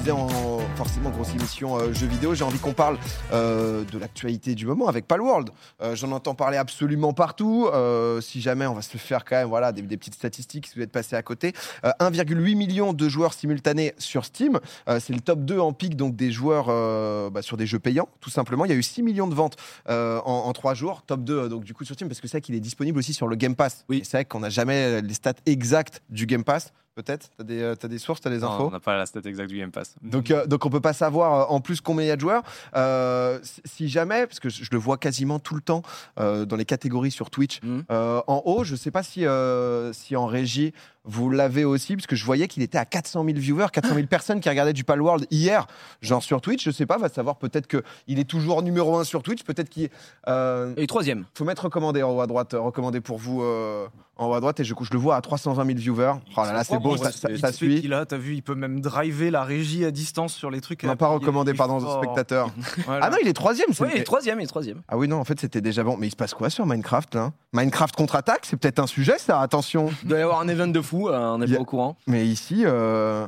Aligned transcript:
disais 0.00 0.12
en 0.12 0.28
forcément 0.76 1.10
grosse 1.10 1.34
émission 1.34 1.76
euh, 1.78 1.92
jeux 1.92 2.06
vidéo, 2.06 2.34
j'ai 2.34 2.44
envie 2.44 2.58
qu'on 2.58 2.72
parle 2.72 2.96
euh, 3.32 3.84
de 3.84 3.98
l'actualité 3.98 4.54
du 4.54 4.64
moment 4.66 4.88
avec 4.88 5.06
Palworld. 5.06 5.50
Euh, 5.82 5.94
J'en 5.94 6.12
entends 6.12 6.34
parler 6.34 6.56
absolument 6.56 7.12
partout. 7.12 7.68
Euh, 7.72 8.22
si 8.22 8.40
jamais 8.40 8.66
on 8.66 8.72
va 8.72 8.80
se 8.80 8.96
faire 8.96 9.24
quand 9.26 9.36
même 9.36 9.48
voilà 9.48 9.72
des, 9.72 9.82
des 9.82 9.96
petites 9.98 10.14
statistiques 10.14 10.68
si 10.68 10.76
vous 10.76 10.82
êtes 10.82 10.90
passé 10.92 11.16
à 11.16 11.22
côté. 11.22 11.52
Euh, 11.84 11.90
1,8 12.00 12.56
million 12.56 12.92
de 12.94 13.08
joueurs 13.10 13.34
simultanés 13.34 13.92
sur 13.98 14.24
Steam. 14.24 14.58
Euh, 14.88 15.00
C'est 15.00 15.12
le 15.12 15.20
top 15.20 15.40
2 15.40 15.58
en 15.58 15.74
pic 15.74 15.96
donc 15.96 16.16
des 16.16 16.32
joueurs 16.32 16.66
euh, 16.68 17.28
bah, 17.28 17.42
sur 17.42 17.58
des 17.58 17.66
jeux 17.66 17.78
payants 17.78 18.08
tout 18.20 18.30
simplement. 18.30 18.64
Il 18.64 18.70
y 18.70 18.74
a 18.74 18.76
eu 18.76 18.82
6 18.82 19.02
millions 19.02 19.28
de 19.28 19.34
ventes 19.34 19.56
euh, 19.90 20.18
en, 20.24 20.46
en 20.46 20.52
3 20.54 20.72
jours. 20.72 21.02
Top 21.06 21.24
2 21.24 21.34
euh, 21.38 21.48
donc 21.48 21.64
du 21.64 21.74
coup 21.74 21.84
sur 21.84 21.94
Steam 21.94 22.08
parce 22.08 22.20
que 22.20 22.28
c'est 22.28 22.38
vrai 22.38 22.42
qu'il 22.42 22.54
est 22.54 22.60
disponible 22.60 22.98
aussi 22.98 23.12
sur 23.12 23.28
le 23.28 23.36
Game 23.36 23.54
Pass. 23.54 23.84
Oui. 23.90 24.00
C'est 24.04 24.16
vrai 24.16 24.24
qu'on 24.24 24.40
n'a 24.40 24.50
jamais 24.50 25.02
les 25.02 25.14
stats 25.14 25.34
exactes 25.44 26.00
du 26.08 26.24
Game 26.24 26.44
Pass. 26.44 26.72
Peut-être 26.96 27.30
T'as 27.38 27.44
des, 27.44 27.62
euh, 27.62 27.74
des 27.76 27.98
sources, 27.98 28.20
t'as 28.20 28.30
des 28.30 28.38
Non, 28.40 28.48
infos 28.52 28.66
on 28.66 28.70
n'a 28.72 28.80
pas 28.80 28.96
la 28.96 29.06
stat 29.06 29.20
exacte 29.24 29.48
du 29.50 29.58
Game 29.58 29.70
Pass. 29.70 29.94
donc, 30.02 30.30
euh, 30.30 30.44
donc 30.46 30.66
on 30.66 30.70
peut 30.70 30.80
pas 30.80 30.92
savoir 30.92 31.50
euh, 31.50 31.54
en 31.54 31.60
plus 31.60 31.80
combien 31.80 32.04
il 32.04 32.08
y 32.08 32.10
a 32.10 32.16
de 32.16 32.20
joueurs. 32.20 32.42
Euh, 32.74 33.38
si- 33.42 33.88
jamais, 33.88 34.26
parce 34.26 34.40
que 34.40 34.48
je, 34.48 34.68
le 34.70 34.78
vois 34.78 34.98
quasiment 34.98 35.38
tout 35.38 35.54
le 35.54 35.60
temps 35.60 35.82
euh, 36.18 36.44
dans 36.44 36.56
les 36.56 36.64
catégories 36.64 37.10
sur 37.12 37.30
Twitch, 37.30 37.60
Mhm. 37.62 37.84
en 37.88 38.42
haut, 38.44 38.64
je 38.64 38.74
sais 38.74 38.90
pas 38.90 39.02
si, 39.04 39.24
si 39.92 40.16
en 40.16 40.26
régie 40.26 40.72
vous 41.04 41.30
l'avez 41.30 41.64
aussi, 41.64 41.96
parce 41.96 42.06
que 42.06 42.14
je 42.16 42.24
voyais 42.24 42.46
qu'il 42.46 42.62
était 42.62 42.76
à 42.78 42.84
400 42.84 43.24
000 43.24 43.38
viewers, 43.38 43.66
400 43.72 43.94
000 43.94 44.06
personnes 44.06 44.40
qui 44.40 44.48
regardaient 44.48 44.72
du 44.74 44.84
Palworld 44.84 45.26
hier, 45.30 45.66
genre 46.02 46.22
sur 46.22 46.40
Twitch. 46.40 46.64
Je 46.64 46.70
sais 46.70 46.86
pas, 46.86 46.98
va 46.98 47.08
savoir 47.08 47.36
peut-être 47.36 47.66
qu'il 47.66 48.18
est 48.18 48.24
toujours 48.28 48.62
numéro 48.62 48.96
1 48.98 49.04
sur 49.04 49.22
Twitch, 49.22 49.42
peut-être 49.42 49.70
qu'il 49.70 49.88
euh, 50.28 50.74
Et 50.76 50.86
troisième. 50.86 51.24
faut 51.34 51.44
mettre 51.44 51.64
recommandé 51.64 52.02
en 52.02 52.10
haut 52.12 52.20
à 52.20 52.26
droite, 52.26 52.54
euh, 52.54 52.60
recommandé 52.60 53.00
pour 53.00 53.18
vous 53.18 53.42
euh, 53.42 53.86
en 54.16 54.26
haut 54.28 54.34
à 54.34 54.40
droite, 54.40 54.60
et 54.60 54.64
je, 54.64 54.74
je 54.78 54.92
le 54.92 54.98
vois 54.98 55.16
à 55.16 55.20
320 55.22 55.64
000 55.64 55.78
viewers. 55.78 56.12
Oh 56.36 56.42
là 56.44 56.52
là, 56.52 56.64
c'est 56.64 56.78
beau, 56.78 56.96
ça, 56.98 57.10
ça- 57.10 57.34
ça 57.38 57.52
suit. 57.52 57.80
Il 57.82 57.94
a, 57.94 58.04
t'as 58.04 58.18
vu, 58.18 58.34
il 58.34 58.42
peut 58.42 58.54
même 58.54 58.80
driver 58.82 59.30
la 59.30 59.42
régie 59.44 59.86
à 59.86 59.90
distance 59.90 60.34
sur 60.34 60.50
les 60.50 60.60
trucs. 60.60 60.82
Non, 60.82 60.96
pas 60.96 61.08
il- 61.10 61.14
recommandé, 61.14 61.52
il- 61.52 61.56
pardon, 61.56 61.78
oh, 61.82 61.96
spectateur. 62.02 62.50
voilà. 62.84 63.06
Ah 63.06 63.10
non, 63.10 63.16
il 63.22 63.28
est 63.28 63.32
troisième. 63.32 63.72
c'est- 63.72 63.82
Oui, 63.84 63.90
et 63.94 64.04
troisième, 64.04 64.38
et 64.40 64.46
troisième. 64.46 64.82
Ah 64.88 64.98
oui, 64.98 65.08
non, 65.08 65.16
en 65.18 65.24
fait, 65.24 65.40
c'était 65.40 65.62
déjà 65.62 65.82
bon. 65.82 65.96
Mais 65.96 66.08
il 66.08 66.10
se 66.10 66.16
passe 66.16 66.34
quoi 66.34 66.50
sur 66.50 66.66
Minecraft 66.66 67.14
là 67.14 67.32
Minecraft 67.54 67.96
contre-attaque, 67.96 68.42
c'est 68.44 68.56
peut-être 68.58 68.78
un 68.78 68.86
sujet, 68.86 69.16
ça, 69.18 69.40
attention. 69.40 69.90
Il 70.02 70.08
doit 70.10 70.18
y 70.18 70.22
avoir 70.22 70.40
un 70.40 70.48
event 70.48 70.68
de 70.68 70.80
fou, 70.90 71.08
euh, 71.08 71.18
on 71.34 71.38
n'est 71.38 71.46
pas 71.46 71.60
au 71.60 71.64
courant. 71.64 71.96
Mais 72.06 72.26
ici, 72.26 72.62
euh, 72.64 73.26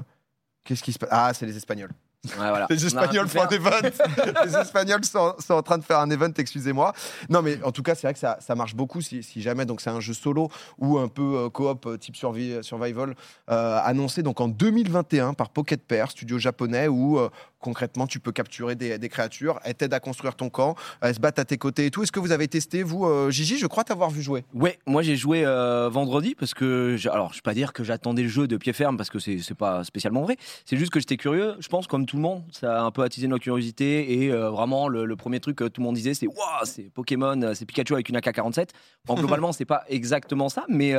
qu'est-ce 0.64 0.82
qui 0.82 0.92
se 0.92 0.98
passe? 0.98 1.08
Ah, 1.12 1.32
c'est 1.32 1.46
les 1.46 1.56
Espagnols. 1.56 1.91
Ouais, 2.24 2.48
voilà. 2.50 2.66
Les 2.70 2.86
Espagnols 2.86 3.27
font 3.27 3.42
un 3.42 3.48
event. 3.48 3.70
les 4.44 4.56
Espagnols 4.56 5.04
sont, 5.04 5.34
sont 5.41 5.54
en 5.54 5.62
train 5.62 5.77
de 5.77 5.82
faire 5.82 5.98
un 5.98 6.08
event, 6.08 6.30
excusez-moi. 6.38 6.92
Non, 7.28 7.42
mais 7.42 7.60
en 7.64 7.72
tout 7.72 7.82
cas, 7.82 7.96
c'est 7.96 8.06
vrai 8.06 8.12
que 8.14 8.20
ça, 8.20 8.36
ça 8.41 8.54
marche 8.54 8.77
beaucoup 8.77 9.00
si, 9.00 9.24
si 9.24 9.42
jamais. 9.42 9.64
Donc, 9.66 9.80
c'est 9.80 9.91
un 9.91 9.98
jeu 9.98 10.14
solo 10.14 10.48
ou 10.78 10.98
un 10.98 11.08
peu 11.08 11.34
euh, 11.36 11.48
coop 11.50 11.98
type 11.98 12.14
survi- 12.14 12.62
survival, 12.62 13.16
euh, 13.50 13.80
annoncé 13.82 14.22
donc 14.22 14.41
en 14.41 14.47
2021 14.47 15.34
par 15.34 15.50
Pocket 15.50 15.82
Pair, 15.82 16.12
studio 16.12 16.38
japonais, 16.38 16.86
où 16.86 17.19
euh, 17.19 17.28
concrètement, 17.62 18.06
tu 18.06 18.20
peux 18.20 18.32
capturer 18.32 18.74
des, 18.74 18.98
des 18.98 19.08
créatures, 19.08 19.58
elles 19.64 19.74
t'aident 19.74 19.94
à 19.94 20.00
construire 20.00 20.34
ton 20.34 20.50
camp, 20.50 20.74
elles 21.00 21.14
se 21.14 21.20
battent 21.20 21.38
à 21.38 21.44
tes 21.46 21.56
côtés 21.56 21.86
et 21.86 21.91
tout. 21.91 22.02
Est-ce 22.02 22.12
que 22.12 22.20
vous 22.20 22.32
avez 22.32 22.48
testé, 22.48 22.82
vous, 22.82 23.06
euh, 23.06 23.30
Gigi 23.30 23.56
Je 23.56 23.66
crois 23.66 23.84
t'avoir 23.84 24.10
vu 24.10 24.20
jouer. 24.20 24.44
Ouais, 24.52 24.78
moi 24.86 25.00
j'ai 25.02 25.16
joué 25.16 25.44
euh, 25.46 25.88
vendredi 25.88 26.34
parce 26.34 26.52
que, 26.52 26.96
alors 27.10 27.30
je 27.30 27.36
vais 27.38 27.42
pas 27.42 27.54
dire 27.54 27.72
que 27.72 27.84
j'attendais 27.84 28.22
le 28.22 28.28
jeu 28.28 28.46
de 28.46 28.56
pied 28.58 28.72
ferme 28.74 28.96
parce 28.98 29.08
que 29.08 29.19
c'est 29.19 29.54
pas 29.54 29.84
spécialement 29.84 30.22
vrai. 30.22 30.36
C'est 30.66 30.77
juste 30.77 30.92
que 30.92 31.00
j'étais 31.00 31.16
curieux, 31.16 31.54
je 31.60 31.69
pense 31.69 31.86
comme 31.86 32.04
tout 32.04 32.16
le 32.16 32.22
monde, 32.22 32.42
ça 32.50 32.80
a 32.80 32.82
un 32.82 32.91
peu 32.91 33.02
attisé 33.02 33.28
notre 33.28 33.44
curiosité 33.44 34.24
et 34.24 34.30
euh, 34.32 34.50
vraiment 34.50 34.88
le, 34.88 35.04
le 35.06 35.16
premier 35.16 35.41
truc 35.41 35.56
que 35.56 35.64
tout 35.64 35.80
le 35.80 35.84
monde 35.86 35.94
disait 35.94 36.14
c'est 36.14 36.26
waouh, 36.26 36.64
c'est 36.64 36.91
Pokémon, 36.92 37.52
c'est 37.54 37.64
Pikachu 37.64 37.94
avec 37.94 38.08
une 38.08 38.16
AK-47. 38.16 38.69
Bon, 39.06 39.14
globalement 39.22 39.52
c'est 39.52 39.64
pas 39.64 39.84
exactement 39.88 40.48
ça, 40.48 40.64
mais 40.69 40.94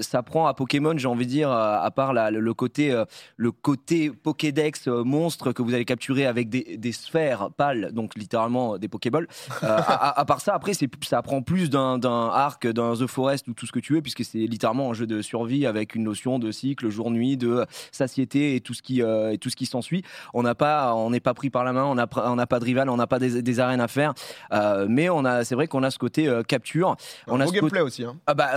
ça 0.00 0.22
prend 0.22 0.46
à 0.46 0.54
Pokémon, 0.54 0.96
j'ai 0.96 1.08
envie 1.08 1.26
de 1.26 1.30
dire, 1.30 1.50
à 1.50 1.90
part 1.90 2.12
la- 2.12 2.30
le, 2.30 2.54
côté 2.54 2.94
le 3.36 3.52
côté 3.52 4.10
Pokédex 4.10 4.86
monstre 4.88 5.52
que 5.52 5.62
vous 5.62 5.67
allez 5.74 5.84
capturer 5.84 6.26
avec 6.26 6.48
des, 6.48 6.76
des 6.76 6.92
sphères 6.92 7.50
pâles, 7.56 7.90
donc 7.92 8.14
littéralement 8.16 8.74
euh, 8.74 8.78
des 8.78 8.88
Pokéballs. 8.88 9.28
Euh, 9.62 9.78
à, 9.88 10.24
part 10.24 10.40
ça, 10.40 10.54
après, 10.54 10.72
ça 10.74 11.18
apprend 11.18 11.42
plus 11.42 11.70
d'un, 11.70 12.00
arc, 12.04 12.66
d'un 12.66 12.94
The 12.94 13.06
Forest 13.06 13.48
ou 13.48 13.54
tout 13.54 13.66
ce 13.66 13.72
que 13.72 13.80
tu 13.80 13.94
veux, 13.94 14.02
puisque 14.02 14.24
c'est 14.24 14.38
littéralement 14.38 14.90
un 14.90 14.94
jeu 14.94 15.06
de 15.06 15.22
survie 15.22 15.66
avec 15.66 15.94
une 15.94 16.04
notion 16.04 16.38
de 16.38 16.50
cycle, 16.50 16.88
jour-nuit, 16.88 17.36
de 17.36 17.66
satiété 17.92 18.54
et 18.54 18.60
tout 18.60 18.74
ce 18.74 18.82
qui, 18.82 19.02
euh, 19.02 19.32
et 19.32 19.38
tout 19.38 19.50
ce 19.50 19.56
qui 19.56 19.66
s'ensuit. 19.66 20.02
On 20.34 20.42
n'a 20.42 20.54
pas, 20.54 20.94
on 20.94 21.10
n'est 21.10 21.20
pas 21.20 21.34
pris 21.34 21.50
par 21.50 21.64
la 21.64 21.72
main, 21.72 21.84
on 21.84 21.94
n'a 21.94 22.06
on 22.16 22.36
pas 22.46 22.58
de 22.60 22.64
rival, 22.64 22.88
on 22.88 22.96
n'a 22.96 23.06
pas 23.06 23.18
des, 23.18 23.42
des 23.42 23.60
arènes 23.60 23.80
à 23.80 23.88
faire, 23.88 24.14
Euh, 24.52 24.86
mais 24.88 25.08
on 25.10 25.24
a, 25.24 25.44
c'est 25.44 25.54
vrai 25.54 25.66
qu'on 25.66 25.82
a 25.82 25.90
ce 25.90 25.98
côté 25.98 26.28
euh, 26.28 26.42
capture. 26.42 26.96
On 27.26 27.40
a 27.40 27.44
ce 27.46 27.50
côté- 27.50 27.60
gameplay 27.60 27.80
aussi. 27.80 28.04
Hein. 28.04 28.16
ah 28.26 28.34
bah, 28.34 28.48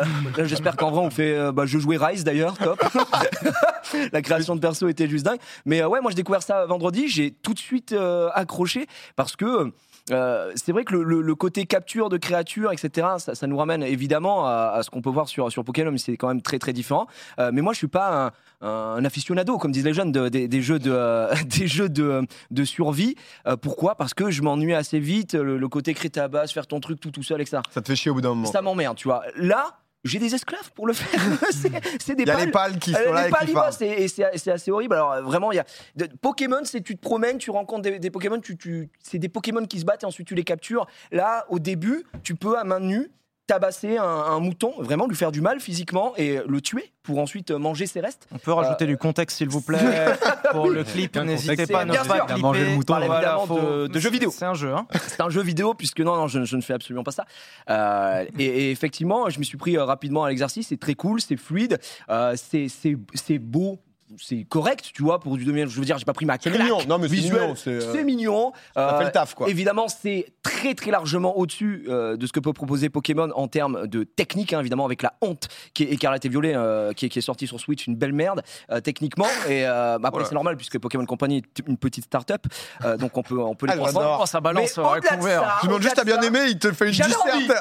j'espère 0.44 0.76
qu'en 0.78 0.92
vrai 0.92 1.02
on 1.02 1.10
fait. 1.10 1.52
bah, 1.52 1.66
je 1.66 1.78
jouais 1.80 1.98
Rise 1.98 2.24
d'ailleurs, 2.24 2.58
top. 2.58 2.82
la 4.12 4.22
création 4.22 4.56
de 4.56 4.60
perso 4.62 4.88
était 4.88 5.08
juste 5.08 5.26
dingue. 5.26 5.40
Mais 5.66 5.82
euh, 5.82 5.88
ouais, 5.88 6.02
moi 6.02 6.12
j'ai 6.12 6.16
découvert 6.16 6.44
ça 6.44 6.66
vendredi, 6.66 7.08
j'ai 7.08 7.32
tout 7.32 7.54
de 7.54 7.60
suite 7.60 7.92
euh, 7.94 8.30
accroché 8.34 8.88
parce 9.16 9.36
que. 9.36 9.72
euh, 10.12 10.52
c'est 10.56 10.72
vrai 10.72 10.84
que 10.84 10.94
le, 10.94 11.04
le- 11.04 11.22
le 11.22 11.36
côté 11.36 11.66
capture 11.66 12.10
de 12.10 12.18
créatures, 12.18 12.72
etc., 12.72 13.08
ça, 13.20 13.36
ça 13.36 13.48
nous 13.48 13.56
ramène 13.58 13.84
évidemment 13.84 14.46
à, 14.48 14.72
à 14.76 14.84
ce 14.84 14.90
qu'on 14.90 15.02
peut 15.02 15.12
voir 15.12 15.28
sur, 15.30 15.52
sur 15.52 15.64
Pokémon, 15.64 15.92
mais 15.92 16.00
c'est 16.00 16.18
quand 16.18 16.28
même 16.28 16.42
très 16.42 16.58
très 16.60 16.74
différent. 16.74 17.06
Euh, 17.40 17.52
mais 17.54 17.62
moi, 17.62 17.72
je 17.74 17.78
suis 17.78 17.88
pas 17.88 18.32
un, 18.62 18.68
un 18.68 19.06
aficionado, 19.06 19.58
comme 19.60 19.72
disent 19.72 19.86
les 19.86 19.94
jeunes, 19.94 20.12
de- 20.12 20.28
des, 20.28 20.48
des 20.48 20.62
jeux 20.62 20.80
de, 20.80 20.92
euh, 20.92 21.34
des 21.46 21.68
jeux 21.68 21.88
de, 21.88 22.24
de 22.50 22.64
survie. 22.66 23.16
Pourquoi? 23.62 23.96
Parce 23.96 24.14
que 24.14 24.32
je 24.32 24.42
m'ennuie 24.42 24.74
assez 24.74 25.00
vite. 25.00 25.34
Le, 25.36 25.58
le 25.58 25.68
côté 25.70 25.94
créer 25.94 26.10
ta 26.10 26.28
base, 26.28 26.52
faire 26.52 26.68
ton 26.68 26.80
truc 26.80 27.00
tout 27.00 27.12
tout 27.12 27.24
seul, 27.24 27.40
etc. 27.40 27.62
Ça 27.70 27.82
te 27.82 27.88
fait 27.88 27.96
chier 27.96 28.12
au 28.12 28.16
bout 28.16 28.22
d'un 28.22 28.30
moment. 28.30 28.52
Ça 28.52 28.62
m'emmerde, 28.62 28.98
tu 28.98 29.08
vois. 29.08 29.24
Là, 29.36 29.78
j'ai 30.04 30.20
des 30.20 30.34
esclaves 30.34 30.72
pour 30.74 30.88
le 30.88 30.94
faire. 30.94 31.20
c'est 32.00 32.16
des 32.16 32.24
Il 32.24 32.28
y 32.28 32.32
a 32.32 32.36
pales. 32.36 32.46
les 32.46 32.52
pales 32.52 32.80
qui 32.80 32.96
Euh, 32.96 33.06
sont 33.08 33.14
là 33.14 33.26
les 33.26 33.32
pales, 33.32 33.50
et, 33.82 34.08
c'est 34.08 34.52
assez 34.52 34.72
horrible. 34.72 34.96
Alors 34.96 35.12
euh, 35.14 35.22
vraiment, 35.22 35.52
il 35.52 35.56
y 35.56 35.60
a 35.60 35.66
de- 35.96 36.10
Pokémon, 36.22 36.62
c'est 36.64 36.82
tu 36.82 36.96
te 36.96 37.02
promènes, 37.02 37.38
tu 37.38 37.52
rencontres 37.52 37.84
des, 37.84 38.00
des 38.00 38.10
Pokémon, 38.12 38.40
tu, 38.40 38.58
tu, 38.58 38.90
c'est 39.02 39.20
des 39.20 39.30
Pokémon 39.30 39.66
qui 39.66 39.80
se 39.80 39.86
battent 39.86 40.04
et 40.04 40.06
ensuite 40.08 40.28
tu 40.28 40.36
les 40.36 40.44
captures. 40.44 40.88
Là, 41.12 41.46
au 41.50 41.60
début, 41.60 42.04
tu 42.24 42.36
peux 42.36 42.58
à 42.58 42.64
main 42.64 42.80
nue 42.80 43.12
tabasser 43.52 43.98
un, 43.98 44.04
un 44.06 44.40
mouton, 44.40 44.74
vraiment 44.80 45.08
lui 45.08 45.16
faire 45.16 45.32
du 45.34 45.42
mal 45.42 45.60
physiquement 45.60 46.14
et 46.16 46.40
le 46.48 46.62
tuer 46.62 46.92
pour 47.04 47.20
ensuite 47.20 47.52
manger 47.52 47.86
ses 47.86 48.00
restes. 48.00 48.28
On 48.32 48.38
peut 48.38 48.54
rajouter 48.54 48.86
du 48.86 48.96
contexte, 48.98 49.38
s'il 49.38 49.50
vous 49.50 49.60
plaît, 49.62 49.80
pour 50.52 50.70
le 50.70 50.84
clip. 50.86 51.18
N'hésitez 51.18 51.68
pas 51.68 51.82
à 51.82 51.86
ne 51.86 51.92
Bien 51.92 52.06
pas 52.06 52.16
sûr. 52.16 52.26
clipper. 52.28 52.34
Il 52.38 52.40
a 52.40 52.42
mangé 52.42 52.64
le 52.66 52.72
mouton. 52.76 52.94
Parle 52.94 53.06
Voilà, 53.08 53.22
évidemment 53.36 53.46
faut- 53.48 53.60
de- 53.84 53.88
de 53.88 54.00
jeux 54.00 54.10
vidéo. 54.10 54.32
C'est 54.34 54.46
un 54.46 54.54
jeu, 54.54 54.74
hein. 54.74 54.88
C'est 55.08 55.20
un 55.22 55.30
jeu 55.30 55.42
vidéo 55.42 55.74
puisque 55.74 56.00
non, 56.00 56.16
non 56.16 56.28
je, 56.28 56.46
je 56.46 56.56
ne 56.56 56.62
fais 56.62 56.74
absolument 56.74 57.04
pas 57.04 57.12
ça. 57.12 57.26
Euh, 57.70 58.26
et, 58.40 58.46
et 58.46 58.72
effectivement, 58.72 59.30
je 59.30 59.40
me 59.40 59.44
suis 59.44 59.58
pris 59.58 59.78
euh, 59.78 59.84
rapidement 59.84 60.24
à 60.24 60.30
l'exercice. 60.30 60.68
C'est 60.70 60.80
très 60.80 60.94
cool, 60.96 61.20
c'est 61.20 61.36
fluide, 61.38 61.80
euh, 62.10 62.36
c'est 62.38 62.68
c'est 62.70 62.96
c'est 63.16 63.40
beau. 63.40 63.80
C'est 64.18 64.46
correct, 64.50 64.92
tu 64.94 65.04
vois, 65.04 65.20
pour 65.20 65.38
du 65.38 65.46
demi 65.46 65.62
Je 65.68 65.80
veux 65.80 65.86
dire, 65.86 65.98
j'ai 65.98 66.06
pas 66.06 66.14
pris 66.14 66.26
ma 66.26 66.34
C'est 66.40 66.50
claque 66.52 66.64
mignon. 66.64 66.80
Non, 66.88 66.98
mais 66.98 67.08
c'est 67.08 67.14
visuelle. 67.16 67.42
mignon. 67.42 67.56
C'est 67.56 67.70
euh, 67.72 67.94
C'est 67.94 68.04
mignon. 68.04 68.52
ça 68.76 68.96
Euh, 68.96 68.98
fait 69.00 69.06
le 69.06 69.12
taf, 69.12 69.34
quoi. 69.36 69.50
Évidemment, 69.50 69.88
c'est 69.88 70.34
très 70.44 70.74
très 70.74 70.92
largement 70.92 71.38
au-dessus 71.38 71.86
euh, 71.88 72.18
de 72.18 72.26
ce 72.28 72.32
que 72.32 72.40
peut 72.40 72.54
proposer 72.54 72.90
Pokémon 72.90 73.30
en 73.36 73.48
termes 73.48 73.88
de 73.88 74.04
technique, 74.04 74.54
hein, 74.54 74.60
évidemment, 74.60 74.86
avec 74.86 75.02
la 75.02 75.14
honte 75.22 75.48
qui 75.74 75.84
est 75.84 75.88
Écarlate 75.94 76.26
et 76.26 76.30
Violet, 76.30 76.54
euh, 76.56 76.94
qui, 76.94 77.06
est, 77.06 77.10
qui 77.10 77.20
est 77.20 77.22
sortie 77.22 77.48
sur 77.48 77.60
Switch, 77.60 77.88
une 77.88 77.96
belle 77.96 78.14
merde 78.14 78.42
euh, 78.72 78.82
techniquement. 78.82 79.28
Et 79.48 79.66
euh, 79.66 79.98
bah, 79.98 80.08
après, 80.10 80.12
Voilà. 80.12 80.28
c'est 80.28 80.36
normal 80.36 80.58
puisque 80.58 80.78
Pokémon 80.80 81.06
Company 81.06 81.38
est 81.38 81.68
une 81.68 81.78
petite 81.78 82.06
start-up, 82.06 82.42
euh, 82.84 82.98
donc 82.98 83.18
on 83.18 83.24
peut 83.24 83.40
on 83.40 83.56
peut 83.56 83.66
les 83.68 83.74
Ah, 83.74 83.78
comprendre. 83.78 84.00
j'adore. 84.02 84.20
Oh, 84.24 84.26
ça 84.26 84.40
balance 84.42 84.78
Mais 84.78 85.18
couvert. 85.18 85.42
ça, 85.42 85.58
Je 85.62 85.68
demande 85.68 85.82
juste, 85.82 85.96
t'as 85.96 86.04
bien 86.04 86.22
aimé, 86.22 86.40
il 86.50 86.60
te 86.60 86.72
fait 86.72 86.86
une 86.86 86.92
disserte 86.92 87.12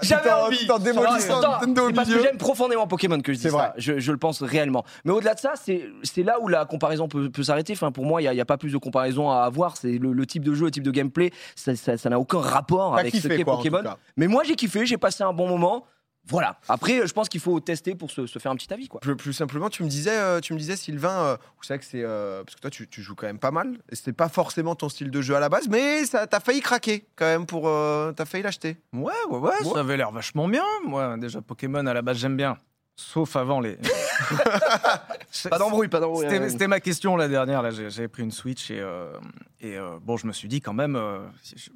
j'avais 0.02 0.30
envie. 0.30 0.66
tout 0.66 0.72
en 0.72 0.78
démolissant 0.78 1.38
Attends, 1.38 1.52
Nintendo 1.60 1.82
au 1.84 1.86
C'est 1.88 1.94
parce 1.94 2.08
que 2.08 2.12
milieu. 2.14 2.24
j'aime 2.24 2.38
profondément 2.38 2.86
Pokémon 2.86 3.20
que 3.20 3.32
je 3.32 3.38
dis 3.38 3.42
C'est 3.44 3.50
ça. 3.50 3.56
vrai. 3.56 3.72
Je, 3.76 4.10
le 4.12 4.18
pense 4.18 4.42
réellement. 4.42 4.84
Mais 5.04 5.12
au-delà 5.12 5.34
de 5.34 5.40
ça, 5.40 5.52
c'est 5.54 5.84
c'est 6.02 6.22
là 6.40 6.44
où 6.44 6.48
la 6.48 6.64
comparaison 6.64 7.08
peut, 7.08 7.30
peut 7.30 7.42
s'arrêter. 7.42 7.72
Enfin, 7.74 7.92
pour 7.92 8.04
moi, 8.06 8.22
il 8.22 8.30
n'y 8.30 8.40
a, 8.40 8.44
pas 8.44 8.56
plus 8.58 8.72
de 8.72 8.78
comparaison 8.78 9.30
à 9.30 9.42
avoir. 9.42 9.76
C'est 9.76 9.98
le, 9.98 10.12
le 10.12 10.26
type 10.26 10.42
de 10.44 10.54
jeu, 10.54 10.66
le 10.66 10.70
type 10.70 10.82
de 10.84 10.90
gameplay, 10.90 11.30
ça 11.54 11.76
ça- 11.76 11.96
ça 11.96 12.08
n'a 12.10 12.18
aucun 12.18 12.40
rapport 12.40 12.96
avec 12.96 13.14
ce 13.14 13.20
kiffé, 13.22 13.36
qu'est 13.36 13.48
en 13.48 13.56
tout 13.58 13.70
Pokémon. 13.70 13.94
Mais 14.16 14.26
moi, 14.26 14.42
j'ai 14.44 14.56
kiffé, 14.56 14.86
j'ai 14.86 14.96
passé 14.98 15.22
un 15.22 15.32
bon 15.32 15.48
moment. 15.48 15.84
Voilà. 16.28 16.58
Après, 16.68 17.06
je 17.06 17.12
pense 17.14 17.30
qu'il 17.30 17.40
faut 17.40 17.58
tester 17.60 17.94
pour 17.94 18.10
se, 18.10 18.26
se 18.26 18.38
faire 18.38 18.52
un 18.52 18.54
petit 18.56 18.72
avis, 18.72 18.88
quoi. 18.88 19.00
Plus, 19.00 19.16
plus 19.16 19.32
simplement, 19.32 19.70
tu 19.70 19.82
me 19.82 19.88
disais, 19.88 20.12
euh, 20.18 20.40
tu 20.40 20.52
me 20.52 20.58
disais 20.58 20.76
Sylvain, 20.76 21.22
euh, 21.24 21.36
vous 21.56 21.62
savez 21.64 21.80
que 21.80 21.86
c'est 21.86 22.02
euh, 22.04 22.44
parce 22.44 22.56
que 22.56 22.60
toi 22.60 22.70
tu, 22.70 22.86
tu 22.88 23.00
joues 23.00 23.14
quand 23.14 23.26
même 23.26 23.38
pas 23.38 23.50
mal. 23.50 23.78
C'était 23.90 24.12
pas 24.12 24.28
forcément 24.28 24.74
ton 24.74 24.90
style 24.90 25.10
de 25.10 25.22
jeu 25.22 25.34
à 25.34 25.40
la 25.40 25.48
base, 25.48 25.66
mais 25.68 26.04
ça 26.04 26.26
t'as 26.26 26.38
failli 26.40 26.60
craquer 26.60 27.06
quand 27.16 27.24
même 27.24 27.46
pour, 27.46 27.66
euh, 27.68 28.12
t'as 28.12 28.26
failli 28.26 28.42
l'acheter. 28.44 28.76
Ouais, 28.92 29.12
ouais, 29.30 29.38
ouais, 29.38 29.50
Ouais. 29.64 29.72
ça 29.72 29.80
avait 29.80 29.96
l'air 29.96 30.10
vachement 30.12 30.46
bien. 30.46 30.62
Moi, 30.86 31.16
déjà, 31.16 31.40
Pokémon, 31.40 31.86
à 31.86 31.94
la 31.94 32.02
base, 32.02 32.18
j'aime 32.18 32.36
bien. 32.36 32.58
Sauf 33.00 33.34
avant 33.36 33.60
les. 33.60 33.78
Pas 35.48 35.58
d'embrouille, 35.58 35.88
pas 35.88 36.00
d'embrouille. 36.00 36.26
C'était 36.28 36.38
hein. 36.44 36.48
c'était 36.50 36.66
ma 36.68 36.80
question 36.80 37.16
la 37.16 37.28
dernière. 37.28 37.62
Là, 37.62 37.70
j'avais 37.70 38.08
pris 38.08 38.22
une 38.22 38.30
Switch 38.30 38.70
et, 38.70 38.78
euh, 38.78 39.12
et 39.60 39.76
euh, 39.78 39.98
bon, 40.02 40.16
je 40.16 40.26
me 40.26 40.32
suis 40.32 40.48
dit 40.48 40.60
quand 40.60 40.72
même, 40.74 40.96
euh, 40.96 41.20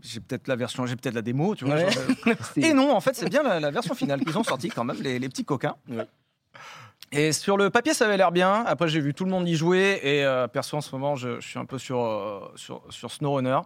j'ai- 0.02 0.20
peut-être 0.20 0.48
la 0.48 0.56
version, 0.56 0.84
j'ai 0.86 0.96
peut-être 0.96 1.14
la 1.14 1.22
démo, 1.22 1.54
tu 1.54 1.64
vois. 1.64 1.76
Ouais. 1.76 1.90
genre, 1.90 2.02
C'est- 2.54 2.60
Et 2.60 2.74
non, 2.74 2.94
en 2.94 3.00
fait, 3.00 3.14
c'est 3.16 3.28
bien 3.30 3.42
la, 3.42 3.58
la 3.60 3.70
version 3.70 3.94
finale 3.94 4.20
qu'ils 4.20 4.36
ont 4.36 4.44
sorti 4.44 4.68
quand 4.68 4.84
même, 4.84 5.00
les, 5.00 5.18
les 5.18 5.28
petits 5.28 5.44
coquins. 5.44 5.76
Ouais. 5.88 6.06
Et 7.12 7.32
sur 7.32 7.56
le 7.56 7.70
papier, 7.70 7.94
ça 7.94 8.04
avait 8.06 8.16
l'air 8.16 8.32
bien. 8.32 8.64
Après, 8.66 8.88
j'ai 8.88 9.00
vu 9.00 9.14
tout 9.14 9.24
le 9.24 9.30
monde 9.30 9.48
y 9.48 9.54
jouer. 9.54 10.00
Et 10.02 10.26
perso, 10.52 10.76
en 10.76 10.80
ce 10.82 10.94
moment, 10.94 11.16
je, 11.16 11.40
je 11.40 11.46
suis 11.48 11.58
un 11.58 11.64
peu 11.64 11.78
sur, 11.78 12.52
sur, 12.56 12.82
sur 12.90 13.10
SnowRunner. 13.10 13.60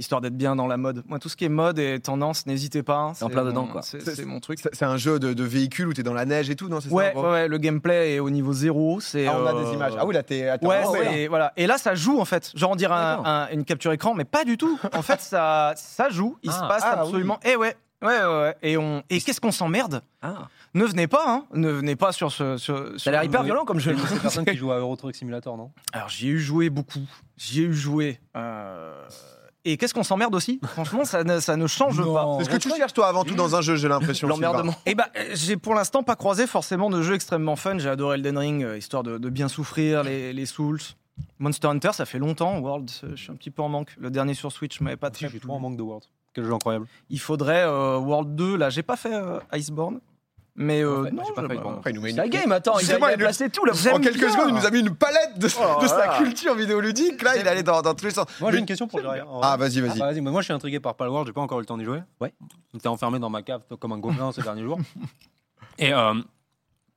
Histoire 0.00 0.20
d'être 0.20 0.36
bien 0.36 0.56
dans 0.56 0.66
la 0.66 0.76
mode. 0.76 1.04
Moi, 1.06 1.18
tout 1.20 1.28
ce 1.28 1.36
qui 1.36 1.44
est 1.44 1.48
mode 1.48 1.78
et 1.78 2.00
tendance, 2.00 2.46
n'hésitez 2.46 2.82
pas. 2.82 2.96
hein, 2.96 3.06
en 3.10 3.14
c'est 3.14 3.28
plein 3.28 3.42
mon- 3.44 3.48
dedans, 3.50 3.66
quoi. 3.66 3.82
C'est 3.82 4.00
C'est- 4.02 4.16
c'est 4.16 4.24
mon 4.24 4.40
truc. 4.40 4.58
C'est 4.60 4.74
c'est 4.74 4.84
un 4.84 4.96
jeu 4.96 5.18
de, 5.20 5.32
de 5.32 5.44
véhicule 5.44 5.86
où 5.88 5.92
t'es 5.92 6.02
dans 6.02 6.14
la 6.14 6.24
neige 6.24 6.50
et 6.50 6.56
tout, 6.56 6.68
non 6.68 6.80
c'est 6.80 6.88
ça, 6.88 6.94
Ouais, 6.94 7.12
en 7.14 7.22
ouais, 7.22 7.30
ouais, 7.30 7.48
le 7.48 7.58
gameplay 7.58 8.14
est 8.14 8.18
au 8.18 8.30
niveau 8.30 8.52
zéro. 8.52 8.98
c'est, 9.00 9.26
Ah, 9.28 9.36
on 9.38 9.46
a 9.46 9.54
euh, 9.54 9.64
des 9.64 9.72
images. 9.72 9.92
Ah 9.98 10.04
oui, 10.06 10.14
là, 10.14 10.22
t'es. 10.22 10.50
Ouais, 10.62 10.82
oh, 10.86 10.90
ouais, 10.92 11.20
et 11.22 11.28
voilà. 11.28 11.52
Et 11.56 11.66
là, 11.66 11.78
ça 11.78 11.94
joue 11.94 12.18
en 12.20 12.24
fait. 12.24 12.50
Genre, 12.54 12.70
on 12.70 12.76
dirait 12.76 12.94
un- 12.94 13.10
D'accord. 13.18 13.26
un- 13.26 13.48
une 13.52 13.64
capture 13.64 13.92
écran, 13.92 14.14
mais 14.14 14.24
pas 14.24 14.44
du 14.44 14.56
tout. 14.58 14.78
En 14.94 15.02
fait, 15.02 15.20
ça, 15.20 15.74
ça 15.76 16.08
joue. 16.08 16.36
Il 16.42 16.50
se 16.50 16.58
Ah, 16.60 16.66
passe 16.68 16.82
ah, 16.84 17.00
absolument. 17.02 17.38
Et 17.44 17.56
ouais, 17.56 17.76
ouais, 18.02 18.08
ouais, 18.08 18.24
ouais. 18.26 18.56
Et 18.62 18.76
on. 18.76 19.02
Et 19.10 19.20
qu'est-ce 19.20 19.40
qu'on 19.40 19.52
s'emmerde 19.52 20.02
Ah. 20.22 20.48
Ne 20.72 20.84
venez 20.84 21.08
pas, 21.08 21.24
hein. 21.26 21.44
Ne 21.52 21.68
venez 21.68 21.96
pas 21.96 22.12
sur 22.12 22.30
ce. 22.30 22.56
Sur, 22.56 22.92
Ça 22.96 23.10
a 23.10 23.12
l'air 23.12 23.24
hyper 23.24 23.42
violent 23.42 23.64
comme 23.64 23.80
jeu. 23.80 23.94
C'est 24.06 24.14
une 24.14 24.20
personne 24.20 24.44
qui 24.44 24.56
joue 24.56 24.70
à 24.70 24.78
Euro 24.78 24.94
Truck 24.94 25.16
Simulator, 25.16 25.56
non? 25.56 25.72
Alors, 25.92 26.08
j'y 26.08 26.28
ai 26.28 26.30
eu 26.30 26.38
joué 26.38 26.70
beaucoup. 26.70 27.00
J'y 27.36 27.62
ai 27.62 27.64
eu 27.64 27.74
joué. 27.74 28.20
euh, 28.36 28.94
Et 29.64 29.76
qu'est-ce 29.76 29.92
qu'on 29.92 30.02
s'emmerde 30.02 30.34
aussi? 30.34 30.60
Franchement, 30.64 31.04
ça 31.04 31.22
ne, 31.22 31.38
ça 31.38 31.56
ne 31.56 31.66
change 31.66 32.02
pas. 32.02 32.36
C'est 32.38 32.44
ce 32.44 32.50
que 32.50 32.56
tu 32.56 32.70
cherches, 32.70 32.94
toi, 32.94 33.08
avant 33.08 33.24
tout, 33.24 33.34
dans 33.34 33.56
un 33.56 33.60
jeu, 33.60 33.76
j'ai 33.76 33.88
l'impression. 33.88 34.26
L'emmerdement. 34.28 34.74
Et 34.86 34.94
bah, 34.94 35.08
euh, 35.16 35.30
j'ai 35.34 35.56
pour 35.56 35.74
l'instant 35.74 36.02
pas 36.02 36.16
croisé 36.16 36.46
forcément 36.46 36.88
de 36.90 37.02
jeux 37.02 37.14
extrêmement 37.14 37.56
fun. 37.56 37.78
J'ai 37.78 37.88
adoré 37.88 38.16
Elden 38.16 38.38
Ring, 38.38 38.64
euh, 38.64 38.78
histoire 38.78 39.02
de, 39.02 39.18
de 39.18 39.28
bien 39.28 39.48
souffrir, 39.48 40.02
les, 40.02 40.32
les 40.32 40.46
Souls. 40.46 40.80
Monster 41.38 41.68
Hunter, 41.68 41.90
ça 41.92 42.06
fait 42.06 42.18
longtemps. 42.18 42.58
World, 42.58 42.90
euh, 43.04 43.10
je 43.14 43.22
suis 43.22 43.32
un 43.32 43.36
petit 43.36 43.50
peu 43.50 43.62
en 43.62 43.68
manque. 43.68 43.94
Le 43.98 44.10
dernier 44.10 44.34
sur 44.34 44.52
Switch 44.52 44.80
m'avait 44.80 44.96
pas 44.96 45.10
très 45.10 45.26
je 45.26 45.30
suis 45.32 45.40
trop 45.40 45.54
en 45.54 45.60
manque 45.60 45.76
de 45.76 45.82
World. 45.82 46.04
Quel 46.32 46.44
jeu 46.44 46.52
incroyable. 46.52 46.86
Il 47.08 47.18
faudrait 47.20 47.64
euh, 47.64 47.98
World 47.98 48.34
2. 48.36 48.56
Là, 48.56 48.70
j'ai 48.70 48.82
pas 48.82 48.96
fait 48.96 49.14
euh, 49.14 49.40
Iceborne. 49.52 50.00
Mais 50.62 50.82
euh, 50.82 51.02
Ouais, 51.04 51.10
non, 51.10 51.22
j'ai 51.26 51.32
pas 51.32 51.40
je- 51.42 51.46
fait 51.48 51.54
Iceborne. 51.54 51.76
Après, 51.78 51.90
il 51.90 51.94
nous 51.96 52.02
met 52.02 52.10
C'est 52.10 52.16
une- 52.16 52.20
un 52.20 52.28
game, 52.28 52.52
attends, 52.52 52.78
il 52.78 52.92
a, 52.92 52.98
il 52.98 53.12
il- 53.12 53.16
placé 53.18 53.48
tout 53.48 53.64
là. 53.64 53.72
En 53.72 53.98
quelques 53.98 54.18
bien. 54.18 54.30
secondes, 54.30 54.48
il 54.50 54.54
nous 54.54 54.66
a 54.66 54.70
mis 54.70 54.80
une 54.80 54.94
palette 54.94 55.38
de, 55.38 55.48
Oh 55.58 55.80
de 55.82 55.86
sa 55.86 56.18
culture 56.18 56.54
vidéoludique. 56.54 57.22
Là, 57.22 57.36
il 57.36 57.46
est 57.46 57.48
allé 57.48 57.62
dans, 57.62 57.80
dans 57.80 57.94
tous 57.94 58.04
les 58.04 58.10
sens. 58.10 58.26
Moi, 58.40 58.52
j'ai 58.52 58.58
une 58.58 58.66
question 58.66 58.86
pour 58.86 59.00
Jiraya. 59.00 59.24
Ah, 59.42 59.56
vas-y, 59.56 59.80
vas-y. 59.80 60.00
Ah, 60.02 60.12
moi 60.20 60.40
je 60.42 60.44
suis 60.44 60.52
intrigué 60.52 60.78
par 60.78 60.94
Palworld, 60.96 61.26
j'ai 61.26 61.32
pas 61.32 61.40
encore 61.40 61.58
eu 61.58 61.62
le 61.62 61.66
temps 61.66 61.78
d'y 61.78 61.84
jouer. 61.84 62.00
Ouais. 62.20 62.32
J'étais 62.74 62.88
enfermé 62.88 63.18
dans 63.18 63.30
ma 63.30 63.40
cave 63.42 63.62
comme 63.80 63.92
un 63.92 63.98
gobelin 63.98 64.32
ces 64.32 64.42
derniers 64.42 64.62
jours. 64.62 64.78
Et 65.78 65.94
euh, 65.94 66.12